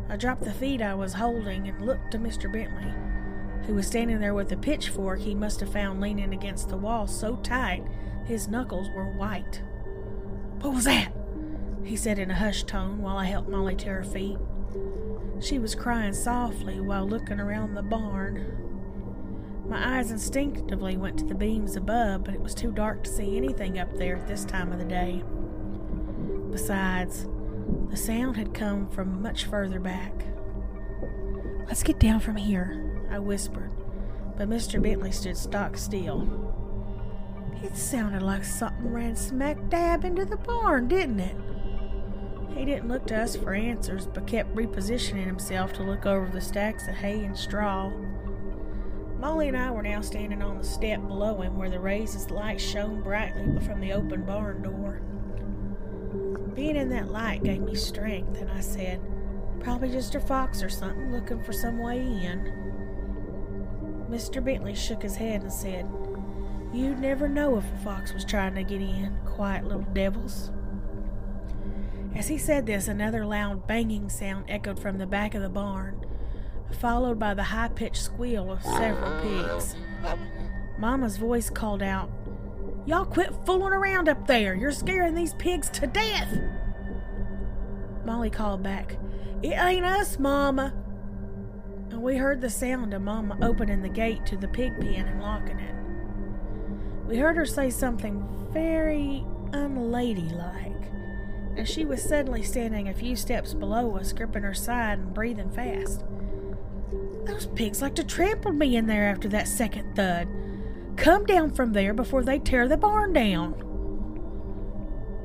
I 0.08 0.16
dropped 0.16 0.44
the 0.44 0.54
feed 0.54 0.82
I 0.82 0.94
was 0.94 1.14
holding 1.14 1.68
and 1.68 1.86
looked 1.86 2.12
to 2.12 2.20
Mr. 2.20 2.50
Bentley, 2.50 2.94
who 3.66 3.76
was 3.76 3.88
standing 3.88 4.20
there 4.20 4.34
with 4.34 4.52
a 4.52 4.58
pitchfork 4.58 5.20
he 5.20 5.36
must 5.36 5.60
have 5.60 5.72
found 5.72 6.02
leaning 6.02 6.34
against 6.34 6.70
the 6.70 6.78
wall 6.78 7.08
so 7.08 7.36
tight 7.38 7.84
his 8.26 8.48
knuckles 8.48 8.90
were 8.90 9.12
white. 9.12 9.62
What 10.62 10.74
was 10.74 10.86
that? 10.86 11.14
he 11.84 11.96
said 11.96 12.20
in 12.20 12.30
a 12.30 12.36
hushed 12.36 12.68
tone 12.68 13.02
while 13.02 13.18
I 13.18 13.26
helped 13.26 13.50
Molly 13.50 13.76
to 13.78 13.90
her 13.90 14.04
feet. 14.04 14.38
She 15.40 15.58
was 15.58 15.74
crying 15.74 16.14
softly 16.14 16.80
while 16.80 17.08
looking 17.08 17.40
around 17.40 17.74
the 17.74 17.82
barn. 17.82 18.58
My 19.68 19.98
eyes 19.98 20.12
instinctively 20.12 20.98
went 20.98 21.18
to 21.20 21.26
the 21.26 21.34
beams 21.36 21.76
above, 21.76 22.26
but 22.26 22.36
it 22.36 22.42
was 22.42 22.54
too 22.54 22.72
dark 22.72 23.04
to 23.04 23.10
see 23.10 23.38
anything 23.38 23.80
up 23.80 23.96
there 23.98 24.18
at 24.18 24.28
this 24.28 24.46
time 24.46 24.72
of 24.72 24.80
the 24.80 24.86
day. 24.86 25.24
Besides, 26.52 27.28
the 27.90 27.98
sound 27.98 28.38
had 28.38 28.54
come 28.54 28.90
from 28.90 29.22
much 29.22 29.46
further 29.46 29.80
back. 29.80 30.14
Let's 31.68 31.84
get 31.84 32.00
down 32.00 32.20
from 32.20 32.36
here, 32.36 32.91
I 33.12 33.20
whispered, 33.20 33.72
but 34.38 34.50
Mr. 34.50 34.82
Bentley 34.82 35.12
stood 35.12 35.38
stock 35.38 35.78
still. 35.78 36.56
It 37.62 37.76
sounded 37.76 38.24
like 38.24 38.44
something 38.44 38.92
ran 38.92 39.16
smack 39.16 39.70
dab 39.70 40.06
into 40.06 40.26
the 40.26 40.38
barn, 40.38 40.88
didn't 40.88 41.20
it? 41.20 41.36
He 42.56 42.66
didn't 42.66 42.88
look 42.88 43.06
to 43.08 43.22
us 43.22 43.36
for 43.36 43.54
answers, 43.54 44.08
but 44.08 44.28
kept 44.28 44.56
repositioning 44.56 45.26
himself 45.26 45.74
to 45.74 45.84
look 45.84 46.06
over 46.06 46.28
the 46.28 46.42
stacks 46.42 46.88
of 46.88 46.96
hay 46.96 47.24
and 47.24 47.38
straw. 47.38 47.92
Molly 49.20 49.48
and 49.48 49.58
I 49.58 49.70
were 49.72 49.84
now 49.84 50.02
standing 50.02 50.42
on 50.42 50.58
the 50.58 50.64
step 50.64 51.06
below 51.08 51.42
him 51.42 51.58
where 51.58 51.70
the 51.70 51.80
rays 51.80 52.16
of 52.16 52.32
light 52.32 52.60
shone 52.60 53.02
brightly 53.02 53.60
from 53.66 53.80
the 53.80 53.94
open 53.94 54.26
barn 54.26 54.64
door. 54.64 55.02
Being 56.56 56.76
in 56.76 56.90
that 56.90 57.12
light 57.12 57.44
gave 57.44 57.62
me 57.62 57.76
strength, 57.76 58.42
and 58.42 58.50
I 58.50 58.62
said, 58.62 59.00
Probably 59.60 59.90
just 59.90 60.16
a 60.16 60.20
fox 60.20 60.64
or 60.64 60.70
something 60.70 61.12
looking 61.12 61.44
for 61.44 61.54
some 61.54 61.78
way 61.78 62.00
in. 62.00 62.61
Mr. 64.12 64.44
Bentley 64.44 64.76
shook 64.76 65.02
his 65.02 65.16
head 65.16 65.42
and 65.42 65.52
said, 65.52 65.90
You'd 66.74 67.00
never 67.00 67.28
know 67.28 67.58
if 67.58 67.66
a 67.74 67.78
fox 67.84 68.14
was 68.14 68.26
trying 68.26 68.56
to 68.56 68.64
get 68.64 68.82
in, 68.82 69.18
quiet 69.26 69.66
little 69.66 69.88
devils. 69.94 70.52
As 72.16 72.28
he 72.28 72.38
said 72.38 72.66
this, 72.66 72.88
another 72.88 73.26
loud 73.26 73.66
banging 73.68 74.10
sound 74.10 74.46
echoed 74.48 74.80
from 74.80 74.98
the 74.98 75.08
back 75.08 75.34
of 75.34 75.42
the 75.42 75.50
barn 75.50 76.06
followed 76.76 77.20
by 77.20 77.34
the 77.34 77.44
high 77.44 77.68
pitched 77.68 78.02
squeal 78.02 78.52
of 78.52 78.64
several 78.64 79.22
pigs. 79.22 79.76
Mama's 80.78 81.18
voice 81.18 81.50
called 81.50 81.84
out, 81.84 82.10
Y'all 82.86 83.06
quit 83.06 83.32
fooling 83.46 83.74
around 83.74 84.10
up 84.10 84.26
there. 84.26 84.56
You're 84.56 84.72
scaring 84.72 85.14
these 85.14 85.36
pigs 85.36 85.70
to 85.70 85.86
death. 85.86 86.36
Molly 88.04 88.32
called 88.32 88.64
back, 88.64 88.98
It 89.44 89.54
ain't 89.54 89.86
us, 89.86 90.18
Mama. 90.18 90.74
And 91.92 92.02
we 92.02 92.16
heard 92.16 92.40
the 92.40 92.50
sound 92.50 92.94
of 92.94 93.02
Mama 93.02 93.38
opening 93.42 93.82
the 93.82 93.90
gate 93.90 94.26
to 94.28 94.38
the 94.38 94.48
pig 94.48 94.80
pen 94.80 95.08
and 95.08 95.22
locking 95.22 95.60
it. 95.60 95.76
We 97.06 97.18
heard 97.18 97.36
her 97.36 97.46
say 97.46 97.70
something 97.70 98.26
very 98.52 99.26
unladylike 99.52 100.72
as 101.58 101.68
she 101.68 101.84
was 101.84 102.02
suddenly 102.02 102.44
standing 102.44 102.88
a 102.88 102.94
few 102.94 103.18
steps 103.18 103.54
below 103.54 103.98
us, 103.98 104.14
gripping 104.14 104.44
her 104.44 104.54
side 104.54 105.00
and 105.00 105.14
breathing 105.14 105.52
fast. 105.52 106.06
Those 107.26 107.48
pigs 107.48 107.82
like 107.82 107.96
to 107.96 108.06
trample 108.06 108.54
me 108.54 108.78
in 108.78 108.88
there 108.88 109.10
after 109.10 109.28
that 109.28 109.50
second 109.50 109.94
thud. 109.94 110.30
Come 110.96 111.26
down 111.26 111.52
from 111.52 111.74
there 111.74 111.94
before 111.94 112.24
they 112.24 112.40
tear 112.40 112.70
the 112.70 112.78
barn 112.78 113.12
down. 113.12 113.54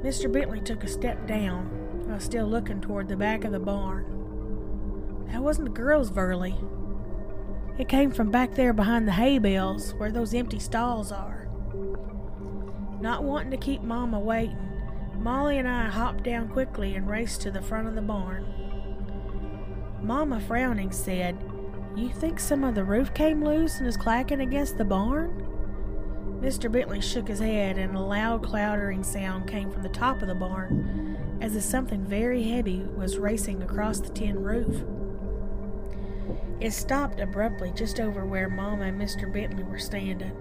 Mr. 0.03 0.31
Bentley 0.31 0.61
took 0.61 0.83
a 0.83 0.89
step 0.89 1.29
down 1.29 1.67
while 2.09 2.19
still 2.19 2.47
looking 2.47 2.81
toward 2.81 3.09
the 3.09 3.17
back 3.17 3.45
of 3.45 3.53
the 3.53 3.61
barn. 3.61 4.05
That 5.29 5.43
wasn't 5.43 5.67
the 5.67 5.81
girls' 5.81 6.11
Verley. 6.11 6.55
It 7.79 7.89
came 7.89 8.11
from 8.11 8.31
back 8.31 8.55
there 8.55 8.73
behind 8.73 9.07
the 9.07 9.13
hay 9.13 9.39
bales 9.39 9.93
where 9.95 10.11
those 10.11 10.35
empty 10.35 10.59
stalls 10.59 11.13
are. 11.13 11.49
Not 13.01 13.25
wanting 13.25 13.51
to 13.51 13.57
keep 13.59 13.83
Mama 13.83 14.19
waiting, 14.19 14.59
Molly 15.19 15.59
and 15.59 15.69
I 15.69 15.87
hopped 15.87 16.25
down 16.25 16.49
quickly 16.49 16.95
and 16.95 17.09
raced 17.09 17.43
to 17.43 17.51
the 17.51 17.61
front 17.61 17.89
of 17.89 17.95
the 17.95 18.03
barn. 18.03 18.47
Mama, 20.01 20.41
frowning, 20.41 20.93
said, 20.93 21.37
you 21.97 22.11
think 22.11 22.39
some 22.39 22.63
of 22.63 22.75
the 22.75 22.85
roof 22.85 23.13
came 23.15 23.43
loose 23.43 23.79
and 23.79 23.87
is 23.87 23.97
clacking 23.97 24.41
against 24.41 24.77
the 24.79 24.85
barn? 24.85 25.43
Mr. 26.41 26.71
Bentley 26.71 27.01
shook 27.01 27.29
his 27.29 27.41
head, 27.41 27.79
and 27.79 27.97
a 27.97 28.01
loud 28.01 28.43
clattering 28.43 29.03
sound 29.03 29.49
came 29.49 29.71
from 29.71 29.83
the 29.83 29.89
top 29.89 30.21
of 30.21 30.29
the 30.29 30.35
barn, 30.35 31.39
as 31.41 31.57
if 31.57 31.63
something 31.63 32.05
very 32.05 32.43
heavy 32.43 32.83
was 32.97 33.17
racing 33.19 33.63
across 33.63 34.01
the 34.01 34.11
tin 34.11 34.43
roof. 34.43 34.85
It 36.61 36.73
stopped 36.73 37.21
abruptly 37.21 37.73
just 37.75 38.01
over 38.01 38.25
where 38.25 38.49
Mama 38.49 38.87
and 38.87 39.01
Mr. 39.01 39.31
Bentley 39.31 39.63
were 39.63 39.79
standing. 39.79 40.33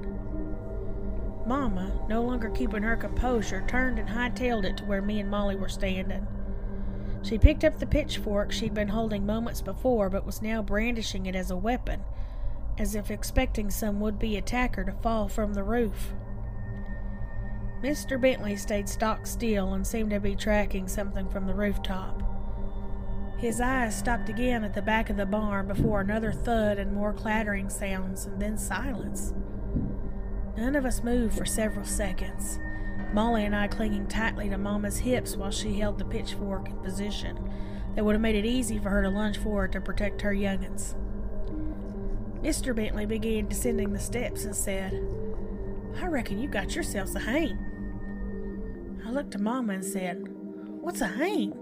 Mama, 1.45 1.91
no 2.09 2.23
longer 2.23 2.49
keeping 2.49 2.83
her 2.83 2.95
composure, 2.95 3.63
turned 3.67 3.99
and 3.99 4.09
hightailed 4.09 4.65
it 4.65 4.77
to 4.77 4.85
where 4.85 5.01
me 5.01 5.19
and 5.19 5.29
Molly 5.29 5.55
were 5.55 5.69
standing. 5.69 6.25
She 7.21 7.37
picked 7.37 7.63
up 7.63 7.79
the 7.79 7.85
pitchfork 7.85 8.51
she'd 8.51 8.73
been 8.73 8.87
holding 8.87 9.25
moments 9.25 9.61
before, 9.61 10.09
but 10.09 10.25
was 10.25 10.41
now 10.41 10.61
brandishing 10.61 11.25
it 11.25 11.35
as 11.35 11.51
a 11.51 11.57
weapon, 11.57 12.03
as 12.77 12.95
if 12.95 13.11
expecting 13.11 13.69
some 13.69 13.99
would 13.99 14.17
be 14.19 14.37
attacker 14.37 14.83
to 14.83 14.91
fall 14.91 15.27
from 15.27 15.53
the 15.53 15.63
roof. 15.63 16.13
Mr. 17.81 18.19
Bentley 18.19 18.55
stayed 18.55 18.89
stock 18.89 19.27
still 19.27 19.73
and 19.73 19.85
seemed 19.85 20.09
to 20.11 20.19
be 20.19 20.35
tracking 20.35 20.87
something 20.87 21.29
from 21.29 21.45
the 21.45 21.53
rooftop. 21.53 22.34
His 23.37 23.59
eyes 23.59 23.97
stopped 23.97 24.29
again 24.29 24.63
at 24.63 24.73
the 24.73 24.81
back 24.81 25.09
of 25.09 25.17
the 25.17 25.25
barn 25.25 25.67
before 25.67 26.01
another 26.01 26.31
thud 26.31 26.79
and 26.79 26.93
more 26.93 27.13
clattering 27.13 27.69
sounds, 27.69 28.25
and 28.25 28.41
then 28.41 28.57
silence. 28.57 29.33
None 30.57 30.75
of 30.75 30.85
us 30.85 31.03
moved 31.03 31.37
for 31.37 31.45
several 31.45 31.85
seconds. 31.85 32.59
Molly 33.13 33.45
and 33.45 33.55
I 33.55 33.67
clinging 33.67 34.07
tightly 34.07 34.49
to 34.49 34.57
Mama's 34.57 34.97
hips 34.97 35.35
while 35.35 35.51
she 35.51 35.79
held 35.79 35.99
the 35.99 36.05
pitchfork 36.05 36.69
in 36.69 36.77
position 36.77 37.37
that 37.95 38.03
would 38.03 38.13
have 38.13 38.21
made 38.21 38.35
it 38.35 38.45
easy 38.45 38.79
for 38.79 38.89
her 38.89 39.01
to 39.01 39.09
lunge 39.09 39.37
forward 39.37 39.71
to 39.73 39.81
protect 39.81 40.21
her 40.21 40.33
young'uns. 40.33 40.95
Mr. 42.41 42.75
Bentley 42.75 43.05
began 43.05 43.47
descending 43.47 43.91
the 43.91 43.99
steps 43.99 44.45
and 44.45 44.55
said, 44.55 44.93
I 46.01 46.07
reckon 46.07 46.39
you 46.39 46.47
got 46.47 46.75
yourselves 46.75 47.15
a 47.15 47.19
haint. 47.19 47.59
I 49.05 49.11
looked 49.11 49.31
to 49.31 49.39
Mama 49.39 49.73
and 49.73 49.85
said, 49.85 50.27
What's 50.81 51.01
a 51.01 51.07
haint? 51.07 51.55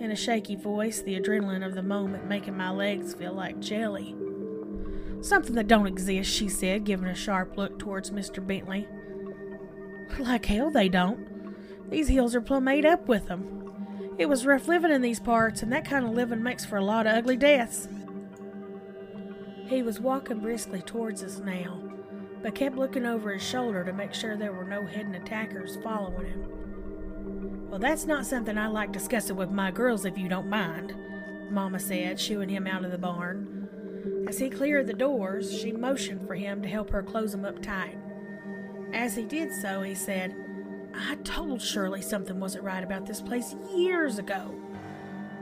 In 0.00 0.10
a 0.10 0.16
shaky 0.16 0.56
voice, 0.56 1.02
the 1.02 1.20
adrenaline 1.20 1.64
of 1.64 1.74
the 1.74 1.82
moment 1.82 2.26
making 2.26 2.56
my 2.56 2.70
legs 2.70 3.12
feel 3.12 3.34
like 3.34 3.60
jelly. 3.60 4.16
Something 5.20 5.54
that 5.56 5.68
don't 5.68 5.86
exist, 5.86 6.32
she 6.32 6.48
said, 6.48 6.84
giving 6.84 7.06
a 7.06 7.14
sharp 7.14 7.58
look 7.58 7.78
towards 7.78 8.10
Mr. 8.10 8.44
Bentley. 8.44 8.88
Like 10.18 10.46
hell 10.46 10.70
they 10.70 10.88
don't. 10.88 11.90
These 11.90 12.08
hills 12.08 12.34
are 12.34 12.40
plumb 12.40 12.64
made 12.64 12.86
up 12.86 13.08
with 13.08 13.26
them. 13.26 14.14
It 14.16 14.26
was 14.26 14.46
rough 14.46 14.68
living 14.68 14.90
in 14.90 15.02
these 15.02 15.20
parts, 15.20 15.62
and 15.62 15.70
that 15.72 15.84
kind 15.84 16.06
of 16.06 16.12
living 16.12 16.42
makes 16.42 16.64
for 16.64 16.78
a 16.78 16.84
lot 16.84 17.06
of 17.06 17.14
ugly 17.14 17.36
deaths. 17.36 17.86
He 19.66 19.82
was 19.82 20.00
walking 20.00 20.40
briskly 20.40 20.80
towards 20.80 21.22
us 21.22 21.40
now, 21.40 21.78
but 22.42 22.54
kept 22.54 22.76
looking 22.76 23.04
over 23.04 23.34
his 23.34 23.42
shoulder 23.42 23.84
to 23.84 23.92
make 23.92 24.14
sure 24.14 24.34
there 24.36 24.52
were 24.52 24.64
no 24.64 24.86
hidden 24.86 25.14
attackers 25.14 25.76
following 25.82 26.26
him. 26.26 26.69
Well, 27.50 27.78
that's 27.78 28.06
not 28.06 28.26
something 28.26 28.58
I 28.58 28.66
like 28.68 28.92
discussing 28.92 29.36
with 29.36 29.50
my 29.50 29.70
girls 29.70 30.04
if 30.04 30.18
you 30.18 30.28
don't 30.28 30.48
mind, 30.48 30.94
Mama 31.50 31.78
said, 31.78 32.18
shooing 32.18 32.48
him 32.48 32.66
out 32.66 32.84
of 32.84 32.90
the 32.90 32.98
barn. 32.98 34.26
As 34.28 34.38
he 34.38 34.50
cleared 34.50 34.86
the 34.86 34.94
doors, 34.94 35.56
she 35.56 35.72
motioned 35.72 36.26
for 36.26 36.34
him 36.34 36.62
to 36.62 36.68
help 36.68 36.90
her 36.90 37.02
close 37.02 37.32
them 37.32 37.44
up 37.44 37.62
tight. 37.62 37.96
As 38.92 39.14
he 39.14 39.24
did 39.24 39.52
so, 39.52 39.82
he 39.82 39.94
said, 39.94 40.34
I 40.94 41.16
told 41.16 41.62
Shirley 41.62 42.02
something 42.02 42.40
wasn't 42.40 42.64
right 42.64 42.82
about 42.82 43.06
this 43.06 43.20
place 43.20 43.54
years 43.74 44.18
ago. 44.18 44.54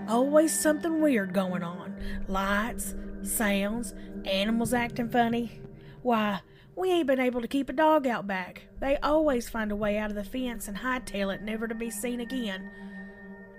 Always 0.07 0.59
something 0.59 1.01
weird 1.01 1.33
going 1.33 1.63
on 1.63 1.97
lights, 2.29 2.95
sounds, 3.23 3.95
animals 4.25 4.73
acting 4.73 5.09
funny. 5.09 5.61
Why, 6.03 6.41
we 6.79 6.93
ain't 6.93 7.09
been 7.09 7.19
able 7.19 7.41
to 7.41 7.49
keep 7.49 7.69
a 7.69 7.73
dog 7.73 8.07
out 8.07 8.27
back. 8.27 8.63
They 8.79 8.97
always 8.99 9.49
find 9.49 9.73
a 9.73 9.77
way 9.77 9.99
out 9.99 10.11
of 10.11 10.17
the 10.17 10.23
fence 10.23 10.69
and 10.69 10.77
hightail 10.77 11.35
it 11.35 11.43
never 11.43 11.67
to 11.67 11.75
be 11.75 11.91
seen 11.91 12.21
again. 12.21 12.71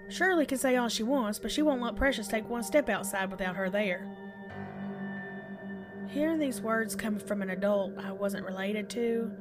Shirley 0.07 0.45
can 0.45 0.57
say 0.57 0.77
all 0.77 0.87
she 0.87 1.03
wants, 1.03 1.37
but 1.37 1.51
she 1.51 1.61
won't 1.61 1.81
let 1.81 1.97
Precious 1.97 2.29
take 2.29 2.49
one 2.49 2.63
step 2.63 2.87
outside 2.87 3.29
without 3.29 3.57
her 3.57 3.69
there. 3.69 4.07
Hearing 6.07 6.39
these 6.39 6.61
words 6.61 6.95
coming 6.95 7.19
from 7.19 7.41
an 7.41 7.49
adult 7.49 7.97
I 7.99 8.11
wasn't 8.13 8.45
related 8.45 8.89
to 8.91 9.31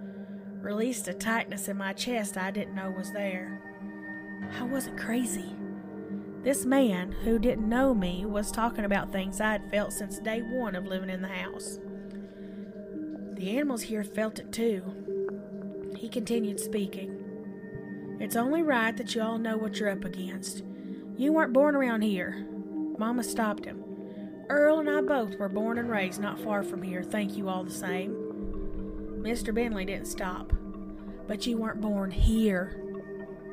released 0.60 1.06
a 1.06 1.14
tightness 1.14 1.68
in 1.68 1.76
my 1.76 1.92
chest 1.92 2.36
I 2.36 2.50
didn't 2.50 2.74
know 2.74 2.90
was 2.90 3.12
there. 3.12 3.62
I 4.58 4.64
wasn't 4.64 4.98
crazy. 4.98 5.54
This 6.42 6.64
man, 6.64 7.12
who 7.12 7.38
didn't 7.38 7.68
know 7.68 7.94
me, 7.94 8.26
was 8.26 8.50
talking 8.50 8.84
about 8.84 9.12
things 9.12 9.40
I 9.40 9.52
had 9.52 9.70
felt 9.70 9.92
since 9.92 10.18
day 10.18 10.40
one 10.42 10.74
of 10.74 10.84
living 10.84 11.10
in 11.10 11.22
the 11.22 11.28
house. 11.28 11.78
The 13.38 13.56
animals 13.56 13.82
here 13.82 14.02
felt 14.02 14.40
it 14.40 14.50
too. 14.50 14.82
He 15.96 16.08
continued 16.08 16.58
speaking. 16.58 18.16
It's 18.18 18.34
only 18.34 18.64
right 18.64 18.96
that 18.96 19.14
you 19.14 19.22
all 19.22 19.38
know 19.38 19.56
what 19.56 19.78
you're 19.78 19.90
up 19.90 20.04
against. 20.04 20.64
You 21.16 21.32
weren't 21.32 21.52
born 21.52 21.76
around 21.76 22.02
here. 22.02 22.44
Mama 22.98 23.22
stopped 23.22 23.64
him. 23.64 23.84
Earl 24.48 24.80
and 24.80 24.90
I 24.90 25.02
both 25.02 25.38
were 25.38 25.48
born 25.48 25.78
and 25.78 25.88
raised 25.88 26.20
not 26.20 26.40
far 26.40 26.64
from 26.64 26.82
here, 26.82 27.04
thank 27.04 27.36
you 27.36 27.48
all 27.48 27.62
the 27.62 27.70
same. 27.70 28.10
Mr. 29.22 29.54
Bentley 29.54 29.84
didn't 29.84 30.08
stop. 30.08 30.52
But 31.28 31.46
you 31.46 31.58
weren't 31.58 31.80
born 31.80 32.10
here. 32.10 32.82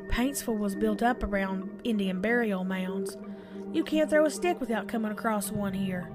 Paintsville 0.08 0.58
was 0.58 0.76
built 0.76 1.04
up 1.04 1.22
around 1.22 1.82
Indian 1.84 2.22
burial 2.22 2.64
mounds. 2.64 3.18
You 3.72 3.84
can't 3.84 4.10
throw 4.10 4.26
a 4.26 4.32
stick 4.32 4.60
without 4.60 4.88
coming 4.88 5.12
across 5.12 5.52
one 5.52 5.74
here. 5.74 6.10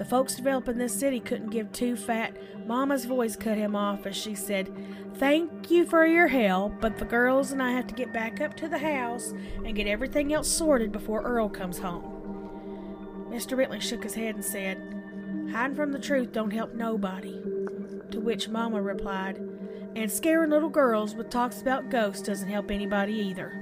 The 0.00 0.06
folks 0.06 0.34
developing 0.34 0.78
this 0.78 0.98
city 0.98 1.20
couldn't 1.20 1.50
give 1.50 1.72
two 1.72 1.94
fat. 1.94 2.34
Mama's 2.66 3.04
voice 3.04 3.36
cut 3.36 3.58
him 3.58 3.76
off 3.76 4.06
as 4.06 4.16
she 4.16 4.34
said, 4.34 4.74
Thank 5.16 5.70
you 5.70 5.84
for 5.84 6.06
your 6.06 6.26
help, 6.26 6.80
but 6.80 6.96
the 6.96 7.04
girls 7.04 7.52
and 7.52 7.62
I 7.62 7.72
have 7.72 7.86
to 7.88 7.94
get 7.94 8.10
back 8.10 8.40
up 8.40 8.56
to 8.56 8.68
the 8.68 8.78
house 8.78 9.34
and 9.62 9.76
get 9.76 9.86
everything 9.86 10.32
else 10.32 10.48
sorted 10.48 10.90
before 10.90 11.20
Earl 11.20 11.50
comes 11.50 11.80
home. 11.80 13.28
Mr. 13.30 13.58
Bentley 13.58 13.78
shook 13.78 14.02
his 14.02 14.14
head 14.14 14.36
and 14.36 14.44
said, 14.44 14.78
Hiding 15.52 15.76
from 15.76 15.92
the 15.92 15.98
truth 15.98 16.32
don't 16.32 16.50
help 16.50 16.72
nobody. 16.72 17.38
To 18.10 18.20
which 18.20 18.48
Mama 18.48 18.80
replied, 18.80 19.36
and 19.94 20.10
scaring 20.10 20.48
little 20.48 20.70
girls 20.70 21.14
with 21.14 21.28
talks 21.28 21.60
about 21.60 21.90
ghosts 21.90 22.22
doesn't 22.22 22.48
help 22.48 22.70
anybody 22.70 23.12
either. 23.12 23.52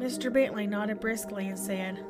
Mr. 0.00 0.32
Bentley 0.32 0.66
nodded 0.66 0.98
briskly 0.98 1.46
and 1.46 1.58
said, 1.58 2.04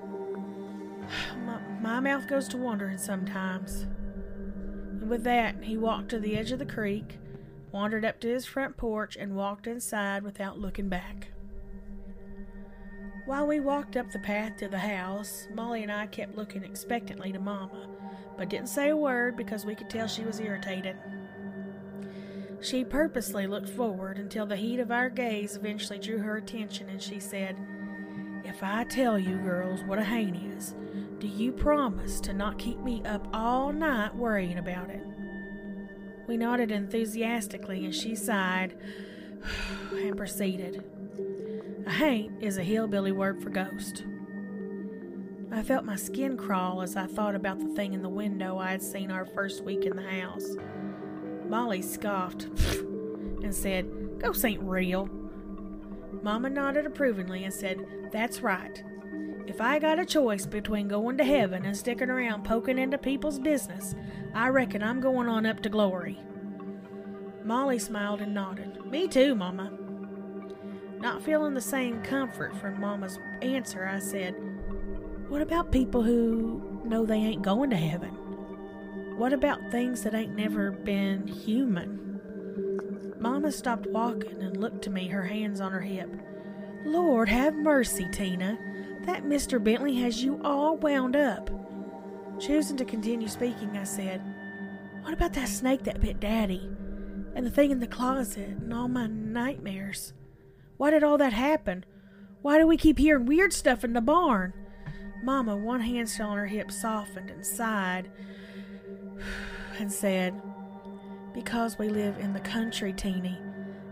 my, 1.45 1.61
my 1.81 2.01
mouth 2.01 2.27
goes 2.27 2.49
to 2.49 2.57
wandering 2.57 2.99
sometimes. 2.99 3.87
And 5.01 5.09
with 5.09 5.25
that, 5.25 5.63
he 5.63 5.77
walked 5.77 6.11
to 6.11 6.19
the 6.19 6.37
edge 6.37 6.53
of 6.53 6.59
the 6.59 6.67
creek, 6.67 7.19
wandered 7.73 8.05
up 8.05 8.21
to 8.21 8.29
his 8.29 8.47
front 8.47 8.77
porch, 8.77 9.17
and 9.17 9.37
walked 9.37 9.67
inside 9.67 10.23
without 10.23 10.59
looking 10.59 10.89
back. 10.89 11.29
While 13.27 13.47
we 13.47 13.61
walked 13.61 13.97
up 13.97 14.11
the 14.11 14.19
path 14.19 14.57
to 14.57 14.69
the 14.69 14.79
house, 14.79 15.49
Molly 15.55 15.83
and 15.83 15.93
I 15.93 16.07
kept 16.07 16.37
looking 16.37 16.65
expectantly 16.65 17.31
to 17.33 17.39
Mama, 17.39 17.87
but 18.39 18.49
didn't 18.49 18.71
say 18.71 18.89
a 18.89 18.97
word 18.97 19.37
because 19.37 19.67
we 19.67 19.75
could 19.75 19.91
tell 19.91 20.09
she 20.09 20.25
was 20.25 20.41
irritated. 20.41 20.97
She 22.61 22.85
purposely 22.85 23.47
looked 23.47 23.69
forward 23.69 24.19
until 24.19 24.47
the 24.47 24.57
heat 24.57 24.81
of 24.81 24.91
our 24.91 25.11
gaze 25.11 25.57
eventually 25.57 25.99
drew 25.99 26.19
her 26.19 26.39
attention, 26.39 26.89
and 26.89 27.03
she 27.03 27.21
said, 27.21 27.57
If 28.45 28.63
I 28.63 28.85
tell 28.85 29.19
you, 29.19 29.37
girls, 29.37 29.85
what 29.85 29.99
a 29.99 30.05
haint 30.05 30.37
is, 30.57 30.75
do 31.19 31.27
you 31.27 31.51
promise 31.53 32.21
to 32.21 32.33
not 32.33 32.59
keep 32.59 32.79
me 32.79 33.03
up 33.05 33.27
all 33.33 33.73
night 33.73 34.15
worrying 34.15 34.59
about 34.59 34.89
it? 34.91 35.03
We 36.29 36.37
nodded 36.37 36.71
enthusiastically, 36.71 37.85
and 37.85 37.95
she 37.95 38.15
sighed 38.15 38.77
and 39.91 40.17
proceeded. 40.17 40.85
A 41.87 41.91
haint 41.91 42.43
is 42.43 42.59
a 42.59 42.63
hillbilly 42.63 43.13
word 43.13 43.43
for 43.43 43.51
ghost. 43.51 44.05
I 45.51 45.63
felt 45.63 45.85
my 45.85 45.97
skin 45.97 46.37
crawl 46.37 46.83
as 46.83 46.95
I 46.95 47.07
thought 47.07 47.35
about 47.35 47.59
the 47.59 47.75
thing 47.75 47.95
in 47.95 48.03
the 48.03 48.09
window 48.09 48.59
I 48.59 48.71
had 48.71 48.83
seen 48.83 49.11
our 49.11 49.25
first 49.25 49.65
week 49.65 49.87
in 49.87 49.97
the 49.97 50.03
house. 50.03 50.57
Molly 51.49 51.83
scoffed 51.83 52.45
and 53.43 53.55
said, 53.55 54.21
Ghosts 54.21 54.45
ain't 54.45 54.63
real. 54.63 55.09
Mama 56.23 56.51
nodded 56.51 56.87
approvingly 56.87 57.45
and 57.45 57.55
said, 57.55 58.11
That's 58.13 58.43
right. 58.43 58.83
If 59.49 59.63
I 59.63 59.79
got 59.79 59.99
a 59.99 60.05
choice 60.05 60.45
between 60.45 60.89
going 60.89 61.17
to 61.17 61.25
heaven 61.25 61.65
and 61.65 61.75
sticking 61.75 62.11
around 62.11 62.45
poking 62.45 62.77
into 62.77 62.99
people's 62.99 63.39
business, 63.39 63.95
I 64.35 64.49
reckon 64.49 64.83
I'm 64.83 65.01
going 65.01 65.27
on 65.27 65.47
up 65.47 65.63
to 65.63 65.71
glory. 65.71 66.19
Molly 67.45 67.79
smiled 67.79 68.21
and 68.21 68.35
nodded. 68.35 68.85
Me 68.85 69.09
too, 69.09 69.35
Mama. 69.35 69.73
Not 71.01 71.23
feeling 71.23 71.55
the 71.55 71.63
same 71.63 72.03
comfort 72.03 72.55
from 72.59 72.79
Mama's 72.79 73.19
answer, 73.41 73.87
I 73.87 74.01
said, 74.01 74.35
What 75.31 75.41
about 75.41 75.73
people 75.73 76.03
who 76.03 76.83
know 76.85 77.07
they 77.07 77.15
ain't 77.15 77.41
going 77.41 77.71
to 77.71 77.77
heaven? 77.77 78.11
What 79.17 79.33
about 79.33 79.71
things 79.71 80.03
that 80.03 80.15
ain't 80.15 80.37
never 80.37 80.73
been 80.73 81.27
human? 81.27 82.21
Mama 83.19 83.51
stopped 83.51 83.87
walking 83.87 84.43
and 84.43 84.59
looked 84.59 84.83
to 84.83 84.91
me, 84.91 85.09
her 85.09 85.25
hands 85.25 85.63
on 85.63 85.73
her 85.73 85.81
hip. 85.81 86.11
Lord, 86.85 87.31
have 87.31 87.55
mercy, 87.55 88.07
Tina. 88.13 88.59
That 89.09 89.25
Mr. 89.25 89.65
Bentley 89.65 89.95
has 90.03 90.23
you 90.23 90.39
all 90.45 90.77
wound 90.77 91.17
up. 91.17 91.49
Choosing 92.39 92.77
to 92.77 92.85
continue 92.85 93.27
speaking, 93.27 93.79
I 93.79 93.85
said, 93.85 94.21
What 95.01 95.15
about 95.15 95.33
that 95.33 95.49
snake 95.49 95.85
that 95.85 96.03
bit 96.03 96.21
Daddy? 96.21 96.69
And 97.35 97.47
the 97.47 97.51
thing 97.51 97.71
in 97.71 97.81
the 97.81 97.87
closet 97.87 98.51
and 98.51 98.75
all 98.75 98.87
my 98.87 99.07
nightmares? 99.07 100.13
Why 100.77 100.91
did 100.91 101.03
all 101.03 101.17
that 101.17 101.33
happen? 101.33 101.87
Why 102.43 102.59
do 102.59 102.67
we 102.67 102.77
keep 102.77 102.99
hearing 102.99 103.25
weird 103.25 103.55
stuff 103.55 103.83
in 103.83 103.95
the 103.95 104.03
barn? 104.03 104.53
Mama, 105.25 105.57
one 105.57 105.81
hand 105.81 106.11
still 106.11 106.29
on 106.29 106.37
her 106.37 106.47
hip, 106.47 106.71
softened 106.71 107.31
and 107.31 107.47
sighed 107.47 108.11
and 109.79 109.91
said, 109.91 110.39
Because 111.33 111.79
we 111.79 111.89
live 111.89 112.19
in 112.19 112.35
the 112.35 112.41
country, 112.41 112.93
Teeny, 112.93 113.39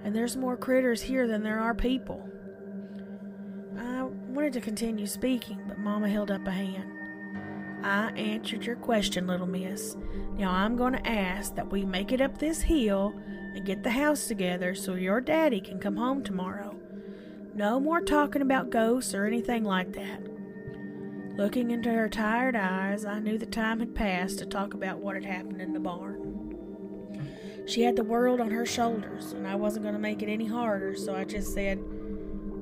and 0.04 0.14
there's 0.14 0.36
more 0.36 0.58
critters 0.58 1.00
here 1.00 1.26
than 1.26 1.42
there 1.42 1.58
are 1.58 1.74
people. 1.74 2.28
Wanted 4.36 4.52
to 4.52 4.60
continue 4.60 5.06
speaking, 5.06 5.62
but 5.66 5.78
Mama 5.78 6.10
held 6.10 6.30
up 6.30 6.46
a 6.46 6.50
hand. 6.50 6.92
I 7.82 8.10
answered 8.10 8.66
your 8.66 8.76
question, 8.76 9.26
little 9.26 9.46
miss. 9.46 9.96
Now 10.36 10.50
I'm 10.50 10.76
going 10.76 10.92
to 10.92 11.08
ask 11.08 11.54
that 11.54 11.72
we 11.72 11.86
make 11.86 12.12
it 12.12 12.20
up 12.20 12.36
this 12.36 12.60
hill 12.60 13.14
and 13.54 13.64
get 13.64 13.82
the 13.82 13.88
house 13.88 14.28
together 14.28 14.74
so 14.74 14.92
your 14.92 15.22
daddy 15.22 15.58
can 15.58 15.80
come 15.80 15.96
home 15.96 16.22
tomorrow. 16.22 16.76
No 17.54 17.80
more 17.80 18.02
talking 18.02 18.42
about 18.42 18.68
ghosts 18.68 19.14
or 19.14 19.24
anything 19.24 19.64
like 19.64 19.94
that. 19.94 20.20
Looking 21.38 21.70
into 21.70 21.90
her 21.90 22.10
tired 22.10 22.56
eyes, 22.56 23.06
I 23.06 23.20
knew 23.20 23.38
the 23.38 23.46
time 23.46 23.80
had 23.80 23.94
passed 23.94 24.38
to 24.40 24.44
talk 24.44 24.74
about 24.74 24.98
what 24.98 25.14
had 25.14 25.24
happened 25.24 25.62
in 25.62 25.72
the 25.72 25.80
barn. 25.80 27.24
She 27.66 27.84
had 27.84 27.96
the 27.96 28.04
world 28.04 28.42
on 28.42 28.50
her 28.50 28.66
shoulders, 28.66 29.32
and 29.32 29.46
I 29.46 29.54
wasn't 29.54 29.84
going 29.84 29.94
to 29.94 29.98
make 29.98 30.22
it 30.22 30.28
any 30.28 30.46
harder, 30.46 30.94
so 30.94 31.16
I 31.16 31.24
just 31.24 31.54
said, 31.54 31.82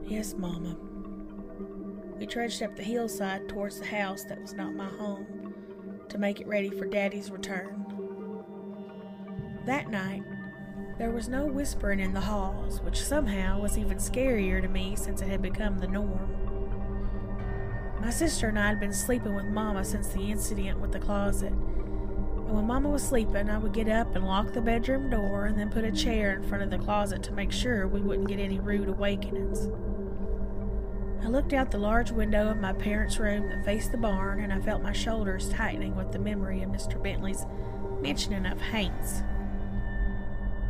Yes, 0.07 0.35
Mama. 0.39 0.77
We 2.19 2.27
trudged 2.27 2.63
up 2.63 2.77
the 2.77 2.83
hillside 2.83 3.49
towards 3.49 3.81
the 3.81 3.87
house 3.87 4.25
that 4.25 4.41
was 4.41 4.55
not 4.55 4.75
my 4.75 4.87
home 4.87 5.55
to 6.09 6.19
make 6.19 6.41
it 6.41 6.47
ready 6.47 6.71
for 6.71 6.87
Daddy's 6.87 7.31
return. 7.31 7.85
That 9.67 9.91
night, 9.91 10.23
there 10.97 11.11
was 11.11 11.29
no 11.29 11.47
whispering 11.47 11.99
in 11.99 12.15
the 12.15 12.21
halls, 12.21 12.81
which 12.83 13.03
somehow 13.03 13.61
was 13.61 13.77
even 13.77 13.97
scarier 13.99 14.63
to 14.63 14.69
me 14.69 14.95
since 14.95 15.23
it 15.23 15.29
had 15.29 15.43
become 15.43 15.79
the 15.79 15.89
norm. 15.89 16.31
My 18.01 18.11
sister 18.11 18.49
and 18.49 18.59
I 18.59 18.69
had 18.69 18.79
been 18.79 18.93
sleeping 18.93 19.35
with 19.35 19.47
Mama 19.47 19.85
since 19.85 20.09
the 20.09 20.31
incident 20.31 20.79
with 20.79 20.93
the 20.93 21.01
closet. 21.01 21.53
And 21.53 22.55
when 22.55 22.67
Mama 22.67 22.91
was 22.91 23.03
sleeping, 23.03 23.51
I 23.51 23.59
would 23.59 23.73
get 23.73 23.89
up 23.89 24.15
and 24.15 24.25
lock 24.25 24.53
the 24.53 24.61
bedroom 24.61 25.11
door 25.11 25.47
and 25.47 25.59
then 25.59 25.71
put 25.71 25.85
a 25.85 25.91
chair 25.91 26.35
in 26.35 26.45
front 26.45 26.63
of 26.63 26.71
the 26.71 26.79
closet 26.79 27.23
to 27.25 27.33
make 27.33 27.51
sure 27.51 27.89
we 27.89 28.03
wouldn't 28.03 28.29
get 28.29 28.39
any 28.39 28.61
rude 28.61 28.89
awakenings. 28.89 29.69
I 31.25 31.29
looked 31.29 31.55
out 31.55 31.71
the 31.71 31.79
large 31.79 32.11
window 32.11 32.51
of 32.51 32.61
my 32.61 32.75
parents' 32.75 33.19
room 33.19 33.49
that 33.49 33.65
faced 33.65 33.93
the 33.93 33.97
barn, 33.97 34.41
and 34.41 34.53
I 34.53 34.61
felt 34.61 34.83
my 34.83 34.93
shoulders 34.93 35.49
tightening 35.49 35.97
with 35.97 36.13
the 36.13 36.19
memory 36.19 36.63
of 36.63 36.69
Mr. 36.69 37.03
Bentley's 37.03 37.47
mentioning 38.03 38.45
of 38.45 38.61
Haints. 38.61 39.23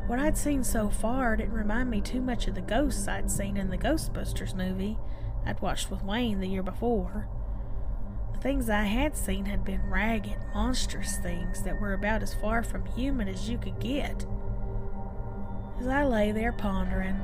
What 0.07 0.21
I'd 0.21 0.39
seen 0.39 0.63
so 0.63 0.91
far 0.91 1.37
didn't 1.37 1.55
remind 1.55 1.91
me 1.91 2.01
too 2.01 2.21
much 2.21 2.47
of 2.47 2.55
the 2.55 2.61
ghosts 2.61 3.09
I'd 3.09 3.33
seen 3.33 3.57
in 3.57 3.69
the 3.69 3.79
Ghostbusters 3.79 4.55
movie 4.55 4.97
I'd 5.45 5.61
watched 5.61 5.91
with 5.91 6.05
Wayne 6.05 6.39
the 6.39 6.49
year 6.49 6.63
before. 6.63 7.27
The 8.33 8.39
things 8.39 8.71
I 8.71 8.85
had 8.85 9.17
seen 9.17 9.47
had 9.47 9.65
been 9.65 9.91
ragged, 9.91 10.37
monstrous 10.55 11.17
things 11.17 11.63
that 11.63 11.81
were 11.81 11.95
about 11.95 12.23
as 12.23 12.35
far 12.35 12.63
from 12.63 12.87
human 12.87 13.27
as 13.27 13.49
you 13.49 13.59
could 13.59 13.81
get. 13.81 14.25
As 15.81 15.89
I 15.89 16.05
lay 16.05 16.31
there 16.31 16.53
pondering, 16.53 17.19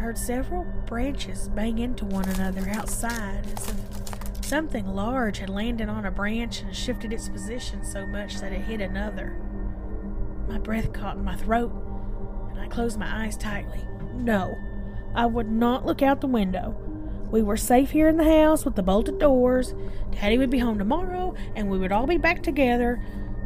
heard 0.00 0.16
several 0.16 0.64
branches 0.86 1.50
bang 1.50 1.78
into 1.78 2.06
one 2.06 2.26
another 2.30 2.66
outside 2.70 3.46
as 3.54 3.68
if 3.68 4.44
something 4.44 4.86
large 4.86 5.38
had 5.38 5.50
landed 5.50 5.90
on 5.90 6.06
a 6.06 6.10
branch 6.10 6.62
and 6.62 6.74
shifted 6.74 7.12
its 7.12 7.28
position 7.28 7.84
so 7.84 8.06
much 8.06 8.40
that 8.40 8.50
it 8.52 8.62
hit 8.62 8.80
another. 8.80 9.36
My 10.48 10.58
breath 10.58 10.92
caught 10.94 11.16
in 11.16 11.24
my 11.24 11.36
throat, 11.36 11.70
and 12.50 12.58
I 12.58 12.66
closed 12.68 12.98
my 12.98 13.24
eyes 13.24 13.36
tightly. 13.36 13.80
No, 14.14 14.56
I 15.14 15.26
would 15.26 15.50
not 15.50 15.84
look 15.84 16.00
out 16.00 16.22
the 16.22 16.26
window. 16.26 16.76
We 17.30 17.42
were 17.42 17.58
safe 17.58 17.90
here 17.90 18.08
in 18.08 18.16
the 18.16 18.24
house 18.24 18.64
with 18.64 18.76
the 18.76 18.82
bolted 18.82 19.18
doors. 19.18 19.74
Daddy 20.12 20.38
would 20.38 20.50
be 20.50 20.58
home 20.58 20.78
tomorrow, 20.78 21.34
and 21.54 21.68
we 21.68 21.78
would 21.78 21.92
all 21.92 22.06
be 22.06 22.16
back 22.16 22.42
together 22.42 23.00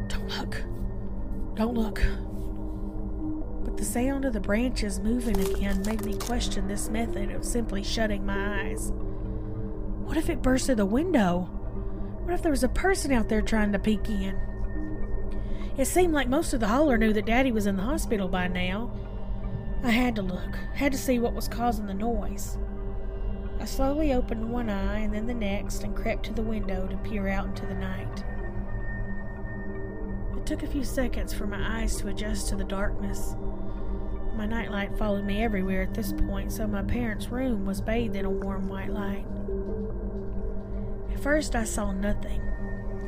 Don't 0.09 0.29
look. 0.39 0.63
Don't 1.57 1.75
look. 1.75 2.01
The 3.77 3.85
sound 3.85 4.25
of 4.25 4.33
the 4.33 4.41
branches 4.41 5.01
moving 5.01 5.39
again 5.39 5.83
made 5.85 6.05
me 6.05 6.17
question 6.17 6.69
this 6.69 6.89
method 6.89 7.33
of 7.33 7.45
simply 7.45 7.83
shutting 7.83 8.25
my 8.25 8.63
eyes. 8.63 8.93
What 10.05 10.17
if 10.17 10.31
it 10.31 10.43
burst 10.43 10.67
through 10.67 10.77
the 10.77 10.87
window? 10.87 11.41
What 12.23 12.35
if 12.35 12.43
there 12.43 12.53
was 12.53 12.63
a 12.63 12.69
person 12.69 13.13
out 13.13 13.29
there 13.29 13.43
trying 13.43 13.73
to 13.73 13.79
peek 13.79 14.09
in? 14.09 14.39
It 15.77 15.87
seemed 15.87 16.15
like 16.15 16.29
most 16.29 16.55
of 16.55 16.61
the 16.61 16.69
holler 16.69 16.97
knew 16.97 17.13
that 17.13 17.27
Daddy 17.27 17.51
was 17.51 17.67
in 17.67 17.77
the 17.77 17.83
hospital 17.83 18.29
by 18.29 18.47
now. 18.47 18.93
I 19.83 19.91
had 19.91 20.15
to 20.17 20.23
look, 20.23 20.57
had 20.75 20.93
to 20.93 20.99
see 20.99 21.19
what 21.19 21.35
was 21.35 21.49
causing 21.49 21.87
the 21.87 21.95
noise. 21.95 22.57
I 23.61 23.65
slowly 23.65 24.13
opened 24.13 24.51
one 24.51 24.71
eye 24.71 25.01
and 25.01 25.13
then 25.13 25.27
the 25.27 25.35
next 25.35 25.83
and 25.83 25.97
crept 25.97 26.27
to 26.27 26.33
the 26.33 26.43
window 26.43 26.87
to 26.87 26.97
peer 26.99 27.29
out 27.29 27.47
into 27.47 27.67
the 27.67 27.75
night. 27.75 28.25
It 30.37 30.47
took 30.47 30.63
a 30.63 30.69
few 30.69 30.85
seconds 30.85 31.33
for 31.33 31.47
my 31.47 31.81
eyes 31.81 31.97
to 31.97 32.09
adjust 32.09 32.49
to 32.49 32.57
the 32.57 32.65
darkness. 32.65 33.35
My 34.37 34.47
nightlight 34.47 34.99
followed 34.99 35.25
me 35.25 35.43
everywhere 35.43 35.83
at 35.83 35.95
this 35.95 36.13
point, 36.13 36.53
so 36.53 36.67
my 36.67 36.83
parents' 36.83 37.29
room 37.29 37.65
was 37.67 37.81
bathed 37.81 38.17
in 38.17 38.25
a 38.25 38.31
warm 38.31 38.69
white 38.69 38.91
light. 38.91 39.25
At 41.13 41.21
first, 41.21 41.55
I 41.55 41.65
saw 41.65 41.93
nothing. 41.93 42.41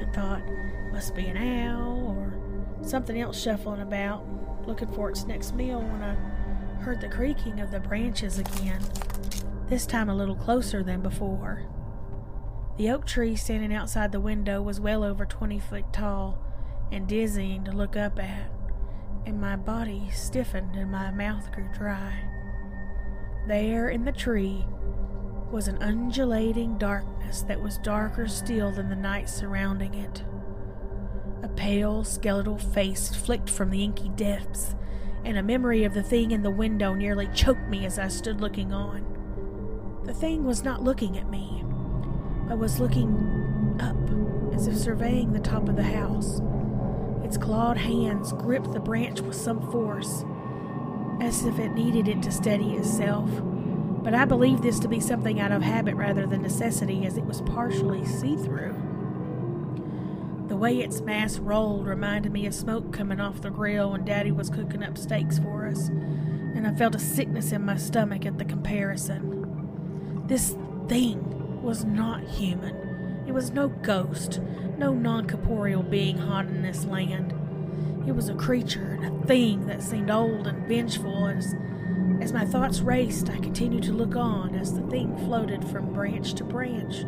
I 0.00 0.10
thought, 0.12 0.42
must 0.92 1.14
be 1.14 1.26
an 1.26 1.36
owl 1.36 2.16
or 2.16 2.86
something 2.86 3.20
else 3.20 3.40
shuffling 3.40 3.80
about, 3.80 4.24
looking 4.66 4.88
for 4.88 5.10
its 5.10 5.26
next 5.26 5.54
meal 5.54 5.80
when 5.80 6.02
I 6.02 6.14
heard 6.82 7.00
the 7.00 7.08
creaking 7.08 7.60
of 7.60 7.70
the 7.72 7.80
branches 7.80 8.38
again, 8.38 8.80
this 9.68 9.86
time 9.86 10.08
a 10.08 10.14
little 10.14 10.36
closer 10.36 10.82
than 10.82 11.02
before. 11.02 11.66
The 12.76 12.90
oak 12.90 13.04
tree 13.04 13.34
standing 13.36 13.74
outside 13.74 14.12
the 14.12 14.20
window 14.20 14.62
was 14.62 14.80
well 14.80 15.02
over 15.02 15.24
20 15.24 15.58
feet 15.58 15.92
tall 15.92 16.38
and 16.92 17.08
dizzying 17.08 17.64
to 17.64 17.72
look 17.72 17.96
up 17.96 18.18
at, 18.18 18.50
and 19.26 19.40
my 19.40 19.56
body 19.56 20.08
stiffened 20.12 20.76
and 20.76 20.90
my 20.90 21.10
mouth 21.10 21.50
grew 21.52 21.68
dry. 21.74 22.14
There 23.48 23.90
in 23.90 24.04
the 24.04 24.12
tree 24.12 24.64
was 25.50 25.68
an 25.68 25.82
undulating 25.82 26.78
darkness 26.78 27.42
that 27.42 27.60
was 27.60 27.78
darker 27.78 28.28
still 28.28 28.70
than 28.70 28.88
the 28.88 28.96
night 28.96 29.28
surrounding 29.28 29.94
it. 29.94 30.22
A 31.42 31.48
pale, 31.48 32.04
skeletal 32.04 32.58
face 32.58 33.14
flicked 33.14 33.50
from 33.50 33.70
the 33.70 33.82
inky 33.82 34.08
depths, 34.10 34.74
and 35.24 35.36
a 35.36 35.42
memory 35.42 35.84
of 35.84 35.92
the 35.92 36.02
thing 36.02 36.30
in 36.30 36.42
the 36.42 36.50
window 36.50 36.94
nearly 36.94 37.28
choked 37.34 37.68
me 37.68 37.84
as 37.84 37.98
I 37.98 38.08
stood 38.08 38.40
looking 38.40 38.72
on. 38.72 40.02
The 40.04 40.14
thing 40.14 40.44
was 40.44 40.62
not 40.62 40.82
looking 40.82 41.18
at 41.18 41.28
me, 41.28 41.64
but 42.48 42.58
was 42.58 42.78
looking 42.78 43.76
up, 43.80 44.54
as 44.54 44.68
if 44.68 44.76
surveying 44.76 45.32
the 45.32 45.40
top 45.40 45.68
of 45.68 45.76
the 45.76 45.82
house. 45.82 46.40
Its 47.26 47.36
clawed 47.36 47.76
hands 47.76 48.32
gripped 48.34 48.72
the 48.72 48.78
branch 48.78 49.20
with 49.20 49.34
some 49.34 49.60
force, 49.72 50.24
as 51.20 51.44
if 51.44 51.58
it 51.58 51.70
needed 51.70 52.06
it 52.06 52.22
to 52.22 52.30
steady 52.30 52.74
itself. 52.74 53.28
But 54.04 54.14
I 54.14 54.24
believed 54.24 54.62
this 54.62 54.78
to 54.78 54.86
be 54.86 55.00
something 55.00 55.40
out 55.40 55.50
of 55.50 55.60
habit 55.60 55.96
rather 55.96 56.24
than 56.24 56.40
necessity, 56.40 57.04
as 57.04 57.16
it 57.16 57.24
was 57.24 57.40
partially 57.40 58.04
see 58.06 58.36
through. 58.36 58.76
The 60.46 60.56
way 60.56 60.78
its 60.78 61.00
mass 61.00 61.40
rolled 61.40 61.88
reminded 61.88 62.30
me 62.30 62.46
of 62.46 62.54
smoke 62.54 62.92
coming 62.92 63.18
off 63.18 63.40
the 63.40 63.50
grill 63.50 63.90
when 63.90 64.04
Daddy 64.04 64.30
was 64.30 64.48
cooking 64.48 64.84
up 64.84 64.96
steaks 64.96 65.40
for 65.40 65.66
us, 65.66 65.88
and 65.88 66.64
I 66.64 66.76
felt 66.76 66.94
a 66.94 67.00
sickness 67.00 67.50
in 67.50 67.64
my 67.64 67.76
stomach 67.76 68.24
at 68.24 68.38
the 68.38 68.44
comparison. 68.44 70.22
This 70.28 70.56
thing 70.86 71.60
was 71.60 71.84
not 71.84 72.22
human. 72.22 72.85
It 73.26 73.32
was 73.32 73.50
no 73.50 73.68
ghost, 73.68 74.40
no 74.78 74.92
non 74.92 75.28
corporeal 75.28 75.82
being 75.82 76.18
haunting 76.18 76.62
this 76.62 76.84
land. 76.84 77.32
It 78.06 78.12
was 78.12 78.28
a 78.28 78.34
creature 78.34 78.98
and 79.00 79.22
a 79.22 79.26
thing 79.26 79.66
that 79.66 79.82
seemed 79.82 80.10
old 80.10 80.46
and 80.46 80.66
vengeful 80.68 81.26
as 81.26 81.54
as 82.20 82.32
my 82.32 82.46
thoughts 82.46 82.80
raced, 82.80 83.28
I 83.28 83.38
continued 83.38 83.82
to 83.84 83.92
look 83.92 84.16
on 84.16 84.54
as 84.54 84.72
the 84.72 84.82
thing 84.88 85.16
floated 85.18 85.62
from 85.68 85.92
branch 85.92 86.34
to 86.34 86.44
branch, 86.44 87.04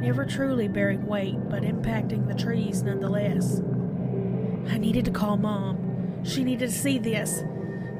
never 0.00 0.24
truly 0.24 0.68
bearing 0.68 1.04
weight, 1.04 1.36
but 1.50 1.62
impacting 1.62 2.28
the 2.28 2.42
trees 2.42 2.82
nonetheless. 2.82 3.60
I 4.68 4.78
needed 4.78 5.04
to 5.06 5.10
call 5.10 5.36
Mom. 5.36 6.22
She 6.24 6.44
needed 6.44 6.68
to 6.70 6.74
see 6.74 6.98
this. 6.98 7.42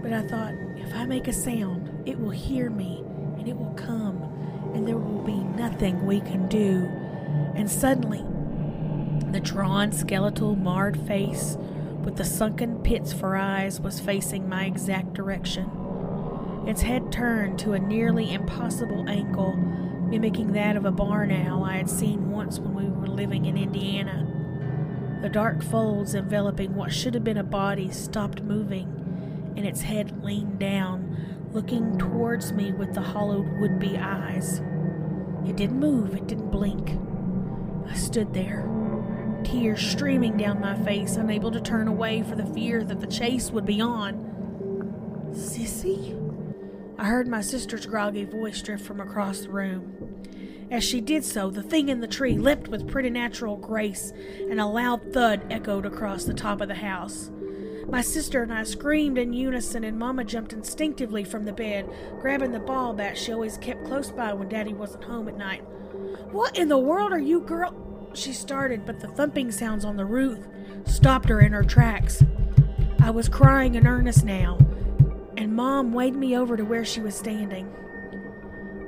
But 0.03 0.13
I 0.13 0.23
thought, 0.23 0.55
if 0.77 0.95
I 0.95 1.05
make 1.05 1.27
a 1.27 1.33
sound, 1.33 2.03
it 2.07 2.19
will 2.19 2.31
hear 2.31 2.71
me, 2.71 3.03
and 3.39 3.49
it 3.49 3.57
will 3.57 3.75
come, 3.75 4.23
and 4.73 4.87
there 4.87 4.99
will 4.99 5.23
be 5.23 5.43
nothing 5.61 6.07
we 6.07 6.21
can 6.21 6.47
do. 6.49 6.89
And 7.57 7.71
suddenly, 7.71 8.23
the 9.33 9.41
drawn, 9.41 9.91
skeletal, 9.91 10.55
marred 10.55 10.99
face 11.01 11.57
with 12.05 12.17
the 12.17 12.25
sunken 12.25 12.83
pits 12.83 13.13
for 13.13 13.37
eyes 13.37 13.81
was 13.81 13.99
facing 13.99 14.49
my 14.49 14.67
exact 14.67 15.15
direction. 15.15 15.69
Its 16.67 16.83
head 16.83 17.11
turned 17.11 17.59
to 17.59 17.73
a 17.73 17.79
nearly 17.79 18.33
impossible 18.33 19.09
angle, 19.09 19.57
mimicking 19.57 20.53
that 20.53 20.77
of 20.77 20.85
a 20.85 20.91
barn 20.91 21.33
owl 21.33 21.65
I 21.65 21.77
had 21.77 21.91
seen 21.91 22.31
once 22.31 22.59
when 22.61 22.75
we 22.75 22.85
were 22.85 23.09
living 23.09 23.47
in 23.47 23.57
Indiana. 23.57 24.27
The 25.23 25.29
dark 25.29 25.63
folds 25.63 26.15
enveloping 26.15 26.75
what 26.75 26.93
should 26.93 27.15
have 27.15 27.25
been 27.25 27.39
a 27.39 27.45
body 27.45 27.91
stopped 27.91 28.43
moving, 28.43 29.55
and 29.57 29.67
its 29.67 29.81
head 29.81 30.23
leaned 30.23 30.59
down, 30.59 31.49
looking 31.53 31.99
towards 31.99 32.53
me 32.53 32.73
with 32.73 32.95
the 32.95 33.01
hollowed 33.01 33.49
would 33.59 33.79
be 33.79 33.97
eyes. 33.97 34.61
It 35.47 35.57
didn't 35.57 35.81
move, 35.81 36.15
it 36.15 36.27
didn't 36.27 36.51
blink. 36.51 36.99
I 37.89 37.95
stood 37.95 38.35
there, 38.35 38.69
tears 39.45 39.81
streaming 39.81 40.37
down 40.37 40.61
my 40.61 40.75
face, 40.85 41.17
unable 41.17 41.51
to 41.53 41.61
turn 41.61 41.89
away 41.89 42.23
for 42.23 42.35
the 42.35 42.47
fear 42.47 42.85
that 42.85 43.01
the 43.01 43.07
chase 43.07 43.51
would 43.51 43.67
be 43.67 43.81
on. 43.81 45.31
Sissy? 45.33 46.15
I 46.99 47.05
heard 47.05 47.29
my 47.29 47.43
sister's 47.43 47.87
groggy 47.87 48.25
voice 48.25 48.61
drift 48.63 48.85
from 48.85 49.01
across 49.01 49.41
the 49.41 49.51
room. 49.51 50.23
As 50.71 50.83
she 50.83 51.01
did 51.01 51.25
so, 51.25 51.51
the 51.51 51.63
thing 51.63 51.89
in 51.89 52.01
the 52.01 52.09
tree 52.09 52.39
leapt 52.39 52.69
with 52.69 52.89
preternatural 52.89 53.57
grace, 53.57 54.13
and 54.51 54.61
a 54.61 54.67
loud 54.67 55.13
thud 55.13 55.47
echoed 55.51 55.87
across 55.87 56.25
the 56.25 56.35
top 56.35 56.61
of 56.61 56.69
the 56.69 56.75
house. 56.75 57.31
My 57.89 58.01
sister 58.01 58.43
and 58.43 58.53
I 58.53 58.65
screamed 58.65 59.17
in 59.17 59.33
unison, 59.33 59.85
and 59.85 59.97
Mama 59.97 60.25
jumped 60.25 60.53
instinctively 60.53 61.23
from 61.23 61.45
the 61.45 61.53
bed, 61.53 61.89
grabbing 62.21 62.51
the 62.51 62.59
ball 62.59 62.93
bat 62.95 63.17
she 63.17 63.33
always 63.33 63.59
kept 63.59 63.85
close 63.85 64.11
by 64.11 64.33
when 64.33 64.49
Daddy 64.49 64.75
wasn't 64.75 65.05
home 65.05 65.29
at 65.29 65.39
night. 65.39 65.63
What 66.33 66.59
in 66.59 66.69
the 66.69 66.79
world 66.79 67.13
are 67.13 67.19
you 67.19 67.41
girl? 67.41 67.75
She 68.13 68.33
started, 68.33 68.85
but 68.85 69.01
the 69.01 69.09
thumping 69.09 69.53
sounds 69.53 69.85
on 69.85 69.97
the 69.97 70.05
roof 70.05 70.39
stopped 70.85 71.29
her 71.29 71.41
in 71.41 71.53
her 71.53 71.63
tracks. 71.63 72.23
I 73.01 73.11
was 73.11 73.29
crying 73.29 73.75
in 73.75 73.87
earnest 73.87 74.25
now, 74.25 74.59
and 75.37 75.55
Mom 75.55 75.93
waved 75.93 76.17
me 76.17 76.37
over 76.37 76.57
to 76.57 76.65
where 76.65 76.85
she 76.85 77.01
was 77.01 77.15
standing. 77.15 77.73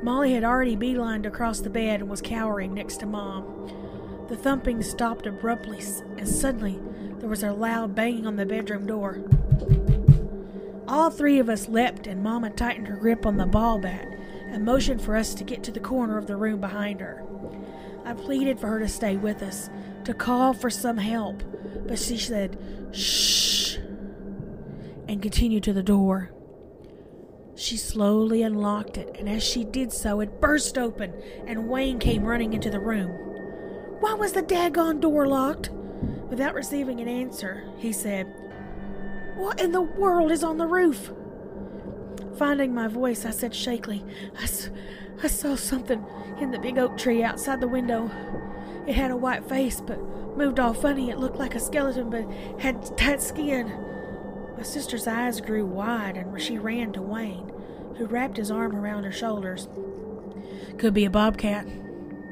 Molly 0.02 0.32
had 0.32 0.44
already 0.44 0.76
beelined 0.76 1.26
across 1.26 1.60
the 1.60 1.70
bed 1.70 2.00
and 2.00 2.10
was 2.10 2.20
cowering 2.20 2.74
next 2.74 2.98
to 3.00 3.06
Mom. 3.06 4.26
The 4.28 4.36
thumping 4.36 4.82
stopped 4.82 5.26
abruptly, 5.26 5.80
and 6.16 6.28
suddenly 6.28 6.80
there 7.18 7.28
was 7.28 7.42
a 7.42 7.52
loud 7.52 7.94
banging 7.94 8.26
on 8.26 8.36
the 8.36 8.46
bedroom 8.46 8.86
door. 8.86 9.20
All 10.88 11.10
three 11.10 11.38
of 11.38 11.48
us 11.48 11.68
leapt, 11.68 12.06
and 12.06 12.22
Mama 12.22 12.50
tightened 12.50 12.88
her 12.88 12.96
grip 12.96 13.26
on 13.26 13.36
the 13.36 13.46
ball 13.46 13.78
bat 13.78 14.08
and 14.50 14.64
motioned 14.64 15.02
for 15.02 15.16
us 15.16 15.34
to 15.34 15.44
get 15.44 15.62
to 15.64 15.72
the 15.72 15.80
corner 15.80 16.16
of 16.16 16.26
the 16.26 16.36
room 16.36 16.60
behind 16.60 17.00
her. 17.00 17.22
I 18.08 18.14
pleaded 18.14 18.58
for 18.58 18.68
her 18.68 18.78
to 18.78 18.88
stay 18.88 19.18
with 19.18 19.42
us, 19.42 19.68
to 20.04 20.14
call 20.14 20.54
for 20.54 20.70
some 20.70 20.96
help, 20.96 21.42
but 21.86 21.98
she 21.98 22.16
said, 22.16 22.58
shh, 22.90 23.76
and 25.06 25.20
continued 25.20 25.62
to 25.64 25.74
the 25.74 25.82
door. 25.82 26.32
She 27.54 27.76
slowly 27.76 28.40
unlocked 28.40 28.96
it, 28.96 29.14
and 29.18 29.28
as 29.28 29.44
she 29.44 29.62
did 29.62 29.92
so, 29.92 30.20
it 30.20 30.40
burst 30.40 30.78
open, 30.78 31.12
and 31.46 31.68
Wayne 31.68 31.98
came 31.98 32.24
running 32.24 32.54
into 32.54 32.70
the 32.70 32.80
room. 32.80 33.10
Why 34.00 34.14
was 34.14 34.32
the 34.32 34.42
daggone 34.42 35.02
door 35.02 35.28
locked? 35.28 35.68
Without 36.30 36.54
receiving 36.54 37.00
an 37.00 37.08
answer, 37.08 37.70
he 37.76 37.92
said, 37.92 38.26
What 39.36 39.60
in 39.60 39.72
the 39.72 39.82
world 39.82 40.32
is 40.32 40.42
on 40.42 40.56
the 40.56 40.66
roof? 40.66 41.12
Finding 42.38 42.74
my 42.74 42.88
voice, 42.88 43.26
I 43.26 43.32
said 43.32 43.52
shakily, 43.52 44.02
I, 44.40 44.48
I 45.22 45.26
saw 45.26 45.56
something 45.56 46.04
in 46.40 46.52
the 46.52 46.58
big 46.58 46.78
oak 46.78 46.96
tree 46.96 47.24
outside 47.24 47.60
the 47.60 47.68
window. 47.68 48.10
It 48.86 48.94
had 48.94 49.10
a 49.10 49.16
white 49.16 49.48
face, 49.48 49.80
but 49.80 50.00
moved 50.36 50.60
all 50.60 50.72
funny. 50.72 51.10
It 51.10 51.18
looked 51.18 51.38
like 51.38 51.54
a 51.56 51.60
skeleton, 51.60 52.08
but 52.08 52.30
had 52.60 52.96
tight 52.96 53.20
skin. 53.20 53.66
My 54.56 54.62
sister's 54.62 55.06
eyes 55.06 55.40
grew 55.40 55.66
wide, 55.66 56.16
and 56.16 56.40
she 56.40 56.58
ran 56.58 56.92
to 56.92 57.02
Wayne, 57.02 57.52
who 57.96 58.06
wrapped 58.06 58.36
his 58.36 58.50
arm 58.50 58.76
around 58.76 59.04
her 59.04 59.12
shoulders. 59.12 59.68
Could 60.78 60.94
be 60.94 61.04
a 61.04 61.10
bobcat. 61.10 61.66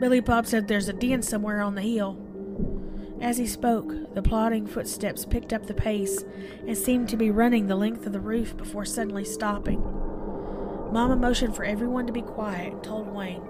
Billy 0.01 0.21
Bob 0.21 0.47
said 0.47 0.69
there's 0.69 0.89
a 0.89 0.93
den 0.93 1.23
somewhere 1.23 1.61
on 1.61 1.75
the 1.75 1.83
hill. 1.83 2.23
As 3.21 3.39
he 3.39 3.47
spoke, 3.47 4.15
the 4.15 4.23
plodding 4.23 4.67
footsteps 4.67 5.25
picked 5.25 5.53
up 5.53 5.67
the 5.67 5.75
pace 5.75 6.23
and 6.67 6.77
seemed 6.77 7.09
to 7.09 7.17
be 7.17 7.31
running 7.31 7.67
the 7.67 7.75
length 7.75 8.07
of 8.07 8.13
the 8.13 8.21
roof 8.21 8.57
before 8.57 8.85
suddenly 8.85 9.25
stopping. 9.25 10.06
Mama 10.93 11.17
motioned 11.17 11.55
for 11.55 11.65
everyone 11.65 12.07
to 12.07 12.13
be 12.13 12.23
quiet 12.23 12.73
and 12.73 12.83
told 12.83 13.09
Wayne, 13.09 13.43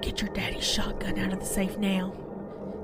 Get 0.00 0.20
your 0.20 0.32
daddy's 0.32 0.66
shotgun 0.66 1.18
out 1.18 1.32
of 1.32 1.40
the 1.40 1.46
safe 1.46 1.76
now, 1.78 2.12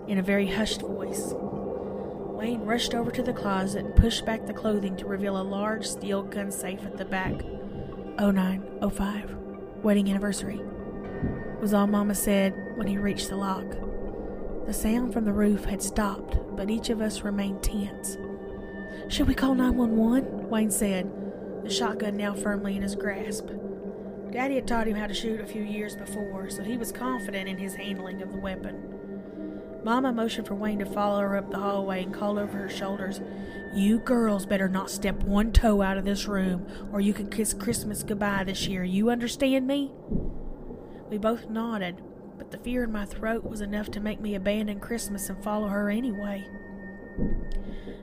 in 0.06 0.18
a 0.18 0.22
very 0.22 0.46
hushed 0.46 0.80
voice. 0.80 1.32
Wayne 1.34 2.62
rushed 2.62 2.94
over 2.94 3.10
to 3.10 3.22
the 3.22 3.32
closet 3.32 3.84
and 3.84 3.96
pushed 3.96 4.26
back 4.26 4.46
the 4.46 4.52
clothing 4.52 4.96
to 4.96 5.06
reveal 5.06 5.40
a 5.40 5.42
large 5.42 5.86
steel 5.86 6.22
gun 6.22 6.50
safe 6.50 6.84
at 6.84 6.96
the 6.96 7.04
back. 7.04 7.42
0905, 8.18 9.36
wedding 9.82 10.10
anniversary, 10.10 10.60
was 11.60 11.72
all 11.72 11.86
Mama 11.86 12.14
said 12.14 12.54
when 12.76 12.86
he 12.86 12.98
reached 12.98 13.28
the 13.28 13.36
lock. 13.36 13.64
The 14.66 14.74
sound 14.74 15.12
from 15.12 15.24
the 15.24 15.32
roof 15.32 15.64
had 15.64 15.82
stopped, 15.82 16.36
but 16.56 16.70
each 16.70 16.90
of 16.90 17.00
us 17.00 17.22
remained 17.22 17.62
tense. 17.62 18.18
Should 19.08 19.28
we 19.28 19.34
call 19.34 19.54
911? 19.54 20.48
Wayne 20.50 20.70
said, 20.70 21.10
the 21.62 21.70
shotgun 21.70 22.16
now 22.16 22.34
firmly 22.34 22.76
in 22.76 22.82
his 22.82 22.94
grasp. 22.94 23.48
Daddy 24.30 24.54
had 24.54 24.66
taught 24.66 24.88
him 24.88 24.96
how 24.96 25.06
to 25.06 25.14
shoot 25.14 25.40
a 25.40 25.46
few 25.46 25.62
years 25.62 25.94
before, 25.94 26.48
so 26.48 26.62
he 26.62 26.78
was 26.78 26.90
confident 26.90 27.48
in 27.48 27.58
his 27.58 27.74
handling 27.74 28.22
of 28.22 28.32
the 28.32 28.38
weapon. 28.38 28.92
Mama 29.84 30.12
motioned 30.12 30.46
for 30.46 30.54
Wayne 30.54 30.78
to 30.78 30.86
follow 30.86 31.20
her 31.20 31.36
up 31.36 31.50
the 31.50 31.58
hallway 31.58 32.04
and 32.04 32.14
called 32.14 32.38
over 32.38 32.56
her 32.56 32.68
shoulders, 32.68 33.20
You 33.74 33.98
girls 33.98 34.46
better 34.46 34.68
not 34.68 34.90
step 34.90 35.22
one 35.24 35.52
toe 35.52 35.82
out 35.82 35.98
of 35.98 36.04
this 36.04 36.26
room, 36.26 36.66
or 36.92 37.00
you 37.00 37.12
can 37.12 37.28
kiss 37.28 37.52
Christmas 37.52 38.02
goodbye 38.02 38.44
this 38.44 38.66
year. 38.68 38.84
You 38.84 39.10
understand 39.10 39.66
me? 39.66 39.92
We 41.10 41.18
both 41.18 41.50
nodded, 41.50 42.00
but 42.38 42.52
the 42.52 42.58
fear 42.58 42.84
in 42.84 42.92
my 42.92 43.04
throat 43.04 43.44
was 43.44 43.60
enough 43.60 43.90
to 43.90 44.00
make 44.00 44.20
me 44.20 44.34
abandon 44.34 44.80
Christmas 44.80 45.28
and 45.28 45.42
follow 45.42 45.68
her 45.68 45.90
anyway. 45.90 46.46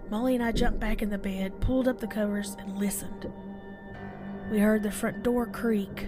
Molly 0.10 0.36
and 0.36 0.44
I 0.44 0.52
jumped 0.52 0.80
back 0.80 1.02
in 1.02 1.10
the 1.10 1.18
bed, 1.18 1.62
pulled 1.62 1.88
up 1.88 2.00
the 2.00 2.08
covers, 2.08 2.56
and 2.60 2.78
listened. 2.78 3.32
We 4.50 4.58
heard 4.58 4.82
the 4.82 4.92
front 4.92 5.22
door 5.22 5.46
creak, 5.46 6.08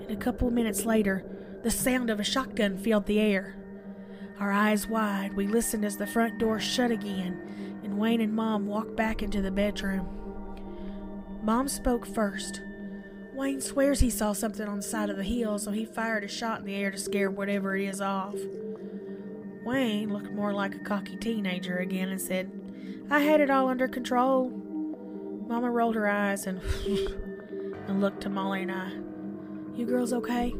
and 0.00 0.10
a 0.10 0.16
couple 0.16 0.48
of 0.48 0.54
minutes 0.54 0.84
later, 0.84 1.24
the 1.62 1.70
sound 1.70 2.10
of 2.10 2.18
a 2.18 2.24
shotgun 2.24 2.76
filled 2.76 3.06
the 3.06 3.20
air. 3.20 3.56
Our 4.40 4.50
eyes 4.50 4.88
wide, 4.88 5.34
we 5.34 5.46
listened 5.46 5.84
as 5.84 5.96
the 5.96 6.06
front 6.06 6.38
door 6.38 6.58
shut 6.58 6.90
again, 6.90 7.80
and 7.84 7.98
Wayne 7.98 8.20
and 8.20 8.34
Mom 8.34 8.66
walked 8.66 8.96
back 8.96 9.22
into 9.22 9.40
the 9.40 9.52
bedroom. 9.52 10.08
Mom 11.44 11.68
spoke 11.68 12.04
first. 12.04 12.60
Wayne 13.32 13.60
swears 13.60 14.00
he 14.00 14.10
saw 14.10 14.32
something 14.32 14.66
on 14.66 14.78
the 14.78 14.82
side 14.82 15.08
of 15.08 15.16
the 15.16 15.22
hill, 15.22 15.56
so 15.56 15.70
he 15.70 15.84
fired 15.84 16.24
a 16.24 16.28
shot 16.28 16.58
in 16.58 16.66
the 16.66 16.74
air 16.74 16.90
to 16.90 16.98
scare 16.98 17.30
whatever 17.30 17.76
it 17.76 17.88
is 17.88 18.00
off. 18.00 18.34
Wayne 19.64 20.12
looked 20.12 20.32
more 20.32 20.52
like 20.52 20.74
a 20.74 20.80
cocky 20.80 21.16
teenager 21.16 21.78
again 21.78 22.08
and 22.08 22.20
said, 22.20 22.50
I 23.08 23.20
had 23.20 23.40
it 23.40 23.50
all 23.50 23.68
under 23.68 23.86
control. 23.86 24.50
Mama 25.46 25.70
rolled 25.70 25.94
her 25.94 26.08
eyes 26.08 26.48
and 26.48 26.60
and 27.88 28.00
looked 28.00 28.22
to 28.22 28.28
Molly 28.28 28.62
and 28.62 28.72
I. 28.72 28.92
You 29.74 29.86
girls 29.86 30.12
okay? 30.12 30.54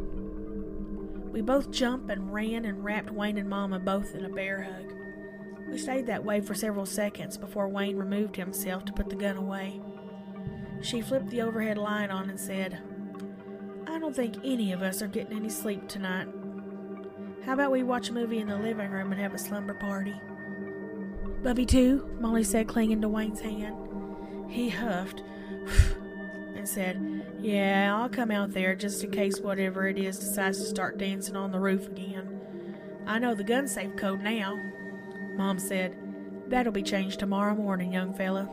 We 1.33 1.41
both 1.41 1.71
jumped 1.71 2.11
and 2.11 2.33
ran 2.33 2.65
and 2.65 2.85
wrapped 2.85 3.11
Wayne 3.11 3.39
and 3.39 3.49
Mama 3.49 3.79
both 3.79 4.15
in 4.15 4.25
a 4.25 4.29
bear 4.29 4.63
hug. 4.63 4.93
We 5.71 5.79
stayed 5.79 6.07
that 6.07 6.25
way 6.25 6.43
for 6.43 6.55
several 6.55 6.85
seconds 6.85 7.39
before 7.39 7.69
Wayne 7.69 7.97
removed 7.97 8.37
himself 8.37 8.85
to 8.85 8.93
put 8.93 9.09
the 9.09 9.17
gun 9.17 9.39
away. 9.39 9.81
She 10.83 11.01
flipped 11.01 11.31
the 11.31 11.43
overhead 11.43 11.79
line 11.79 12.11
on 12.11 12.29
and 12.29 12.39
said, 12.39 12.79
I 13.87 13.99
don't 13.99 14.15
think 14.15 14.37
any 14.45 14.73
of 14.73 14.83
us 14.83 15.01
are 15.01 15.09
getting 15.09 15.37
any 15.37 15.49
sleep 15.49 15.89
tonight. 15.89 16.29
How 17.45 17.55
about 17.55 17.71
we 17.71 17.83
watch 17.83 18.09
a 18.09 18.13
movie 18.13 18.39
in 18.39 18.49
the 18.49 18.57
living 18.57 18.91
room 18.91 19.13
and 19.13 19.21
have 19.21 19.35
a 19.35 19.39
slumber 19.39 19.75
party? 19.75 20.21
Bubby, 21.43 21.67
too, 21.67 22.09
Molly 22.21 22.45
said, 22.45 22.69
clinging 22.69 23.01
to 23.01 23.09
Wayne's 23.09 23.41
hand. 23.41 23.77
He 24.49 24.69
huffed 24.69 25.23
and 26.55 26.69
said, 26.69 27.01
Yeah, 27.43 27.99
I'll 27.99 28.09
come 28.09 28.31
out 28.31 28.53
there 28.53 28.77
just 28.77 29.03
in 29.03 29.11
case 29.11 29.41
whatever 29.41 29.89
it 29.89 29.99
is 29.99 30.17
decides 30.17 30.59
to 30.59 30.65
start 30.65 30.97
dancing 30.97 31.35
on 31.35 31.51
the 31.51 31.59
roof 31.59 31.89
again. 31.89 32.41
I 33.05 33.19
know 33.19 33.35
the 33.35 33.43
gun 33.43 33.67
safe 33.67 33.97
code 33.97 34.23
now. 34.23 34.57
Mom 35.35 35.59
said, 35.59 35.97
That'll 36.47 36.73
be 36.73 36.85
changed 36.85 37.19
tomorrow 37.19 37.57
morning, 37.57 37.93
young 37.93 38.15
fella. 38.15 38.49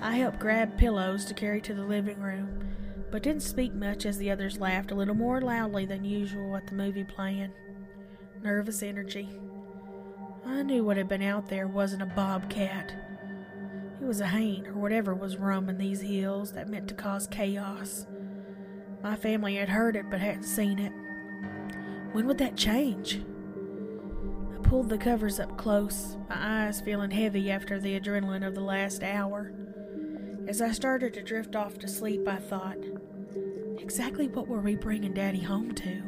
I 0.00 0.16
helped 0.16 0.38
grab 0.38 0.78
pillows 0.78 1.26
to 1.26 1.34
carry 1.34 1.60
to 1.62 1.74
the 1.74 1.84
living 1.84 2.18
room, 2.18 2.66
but 3.10 3.22
didn't 3.22 3.42
speak 3.42 3.74
much 3.74 4.06
as 4.06 4.16
the 4.16 4.30
others 4.30 4.58
laughed 4.58 4.90
a 4.90 4.94
little 4.94 5.14
more 5.14 5.42
loudly 5.42 5.84
than 5.84 6.02
usual 6.02 6.56
at 6.56 6.66
the 6.66 6.74
movie 6.74 7.04
playing. 7.04 7.52
Nervous 8.42 8.82
energy. 8.82 9.28
I 10.46 10.62
knew 10.62 10.82
what 10.82 10.96
had 10.96 11.08
been 11.08 11.22
out 11.22 11.48
there 11.48 11.66
wasn't 11.66 12.02
a 12.02 12.06
bobcat. 12.06 12.94
It 14.04 14.08
was 14.08 14.20
a 14.20 14.26
haint, 14.26 14.68
or 14.68 14.74
whatever 14.74 15.14
was 15.14 15.38
roaming 15.38 15.78
these 15.78 16.02
hills 16.02 16.52
that 16.52 16.68
meant 16.68 16.88
to 16.88 16.94
cause 16.94 17.26
chaos. 17.26 18.06
My 19.02 19.16
family 19.16 19.56
had 19.56 19.70
heard 19.70 19.96
it 19.96 20.10
but 20.10 20.20
hadn't 20.20 20.42
seen 20.42 20.78
it. 20.78 20.92
When 22.12 22.26
would 22.26 22.36
that 22.36 22.54
change? 22.54 23.22
I 24.52 24.58
pulled 24.58 24.90
the 24.90 24.98
covers 24.98 25.40
up 25.40 25.56
close, 25.56 26.18
my 26.28 26.36
eyes 26.66 26.82
feeling 26.82 27.12
heavy 27.12 27.50
after 27.50 27.80
the 27.80 27.98
adrenaline 27.98 28.46
of 28.46 28.54
the 28.54 28.60
last 28.60 29.02
hour. 29.02 29.54
As 30.46 30.60
I 30.60 30.72
started 30.72 31.14
to 31.14 31.22
drift 31.22 31.56
off 31.56 31.78
to 31.78 31.88
sleep, 31.88 32.28
I 32.28 32.36
thought, 32.36 32.84
exactly 33.78 34.28
what 34.28 34.48
were 34.48 34.60
we 34.60 34.76
bringing 34.76 35.14
Daddy 35.14 35.40
home 35.40 35.72
to? 35.76 36.02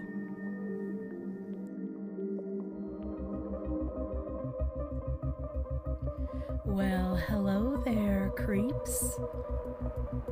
Well, 6.76 7.16
hello 7.16 7.80
there, 7.86 8.30
creeps. 8.36 9.18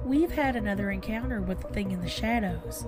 We've 0.04 0.30
had 0.30 0.56
another 0.56 0.90
encounter 0.90 1.40
with 1.40 1.62
the 1.62 1.68
thing 1.68 1.90
in 1.90 2.02
the 2.02 2.08
shadows, 2.08 2.84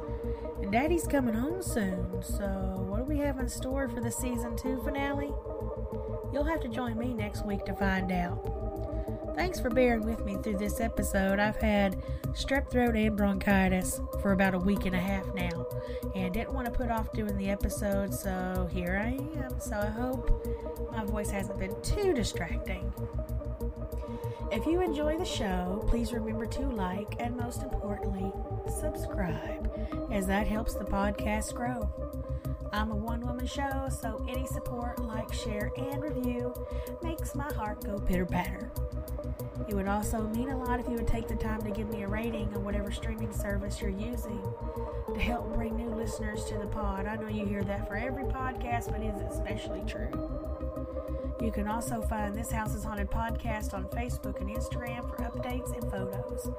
and 0.60 0.70
Daddy's 0.70 1.06
coming 1.06 1.32
home 1.32 1.62
soon, 1.62 2.22
so 2.22 2.44
what 2.86 2.98
do 2.98 3.04
we 3.04 3.16
have 3.16 3.38
in 3.38 3.48
store 3.48 3.88
for 3.88 4.02
the 4.02 4.10
season 4.10 4.58
2 4.58 4.82
finale? 4.84 5.32
You'll 6.34 6.44
have 6.44 6.60
to 6.60 6.68
join 6.68 6.98
me 6.98 7.14
next 7.14 7.46
week 7.46 7.64
to 7.64 7.72
find 7.72 8.12
out. 8.12 9.32
Thanks 9.34 9.58
for 9.58 9.70
bearing 9.70 10.04
with 10.04 10.22
me 10.22 10.36
through 10.42 10.58
this 10.58 10.78
episode. 10.78 11.38
I've 11.38 11.56
had 11.56 11.96
strep 12.32 12.70
throat 12.70 12.94
and 12.94 13.16
bronchitis 13.16 14.02
for 14.20 14.32
about 14.32 14.52
a 14.52 14.58
week 14.58 14.84
and 14.84 14.94
a 14.94 15.00
half 15.00 15.32
now, 15.34 15.66
and 16.14 16.34
didn't 16.34 16.52
want 16.52 16.66
to 16.66 16.72
put 16.72 16.90
off 16.90 17.10
doing 17.14 17.38
the 17.38 17.48
episode, 17.48 18.12
so 18.12 18.68
here 18.70 19.00
I 19.02 19.12
am. 19.42 19.58
So 19.60 19.78
I 19.78 19.86
hope 19.86 20.46
my 20.92 21.06
voice 21.06 21.30
hasn't 21.30 21.58
been 21.58 21.74
too 21.80 22.12
distracting. 22.12 22.92
If 24.52 24.64
you 24.64 24.80
enjoy 24.80 25.18
the 25.18 25.24
show, 25.24 25.84
please 25.88 26.12
remember 26.12 26.46
to 26.46 26.68
like 26.68 27.16
and 27.18 27.36
most 27.36 27.62
importantly, 27.62 28.32
subscribe, 28.68 29.70
as 30.12 30.26
that 30.28 30.46
helps 30.46 30.74
the 30.74 30.84
podcast 30.84 31.52
grow. 31.54 31.90
I'm 32.72 32.90
a 32.90 32.96
one 32.96 33.20
woman 33.26 33.46
show, 33.46 33.88
so 33.90 34.24
any 34.28 34.46
support, 34.46 35.00
like, 35.00 35.32
share, 35.32 35.72
and 35.76 36.00
review 36.00 36.54
makes 37.02 37.34
my 37.34 37.52
heart 37.54 37.84
go 37.84 37.98
pitter 37.98 38.26
patter. 38.26 38.70
It 39.68 39.74
would 39.74 39.88
also 39.88 40.22
mean 40.28 40.50
a 40.50 40.56
lot 40.56 40.78
if 40.78 40.86
you 40.86 40.94
would 40.94 41.08
take 41.08 41.26
the 41.26 41.36
time 41.36 41.62
to 41.62 41.70
give 41.70 41.88
me 41.90 42.02
a 42.02 42.08
rating 42.08 42.54
on 42.54 42.64
whatever 42.64 42.92
streaming 42.92 43.32
service 43.32 43.80
you're 43.80 43.90
using 43.90 44.42
to 45.12 45.20
help 45.20 45.52
bring 45.54 45.76
new 45.76 45.88
listeners 45.88 46.44
to 46.44 46.58
the 46.58 46.66
pod. 46.66 47.06
I 47.06 47.16
know 47.16 47.28
you 47.28 47.46
hear 47.46 47.64
that 47.64 47.88
for 47.88 47.96
every 47.96 48.24
podcast, 48.24 48.92
but 48.92 49.00
it 49.00 49.14
is 49.14 49.32
especially 49.32 49.82
true. 49.86 51.25
You 51.40 51.52
can 51.52 51.68
also 51.68 52.00
find 52.00 52.34
This 52.34 52.50
House 52.50 52.74
is 52.74 52.82
Haunted 52.82 53.10
podcast 53.10 53.74
on 53.74 53.84
Facebook 53.88 54.40
and 54.40 54.48
Instagram 54.48 55.08
for 55.08 55.16
updates 55.22 55.74
and 55.74 55.90
photos. 55.90 56.50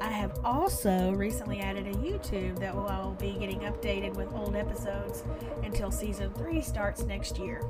I 0.00 0.08
have 0.10 0.38
also 0.42 1.12
recently 1.12 1.60
added 1.60 1.86
a 1.86 1.92
YouTube 1.92 2.58
that 2.58 2.74
will 2.74 2.88
I'll 2.88 3.12
be 3.12 3.36
getting 3.38 3.60
updated 3.60 4.14
with 4.14 4.32
old 4.32 4.56
episodes 4.56 5.22
until 5.62 5.90
season 5.90 6.32
3 6.32 6.62
starts 6.62 7.02
next 7.04 7.38
year. 7.38 7.60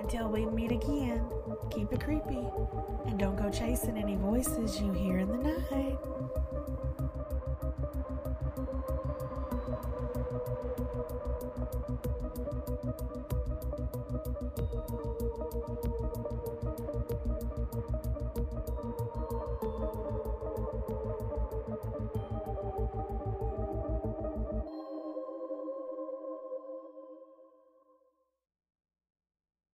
Until 0.00 0.28
we 0.28 0.44
meet 0.46 0.70
again, 0.70 1.24
keep 1.70 1.92
it 1.92 2.00
creepy 2.00 2.46
and 3.06 3.18
don't 3.18 3.36
go 3.36 3.50
chasing 3.50 3.96
any 3.96 4.16
voices 4.16 4.78
you 4.80 4.92
hear 4.92 5.18
in 5.18 5.28
the 5.28 5.38
night. 5.38 5.98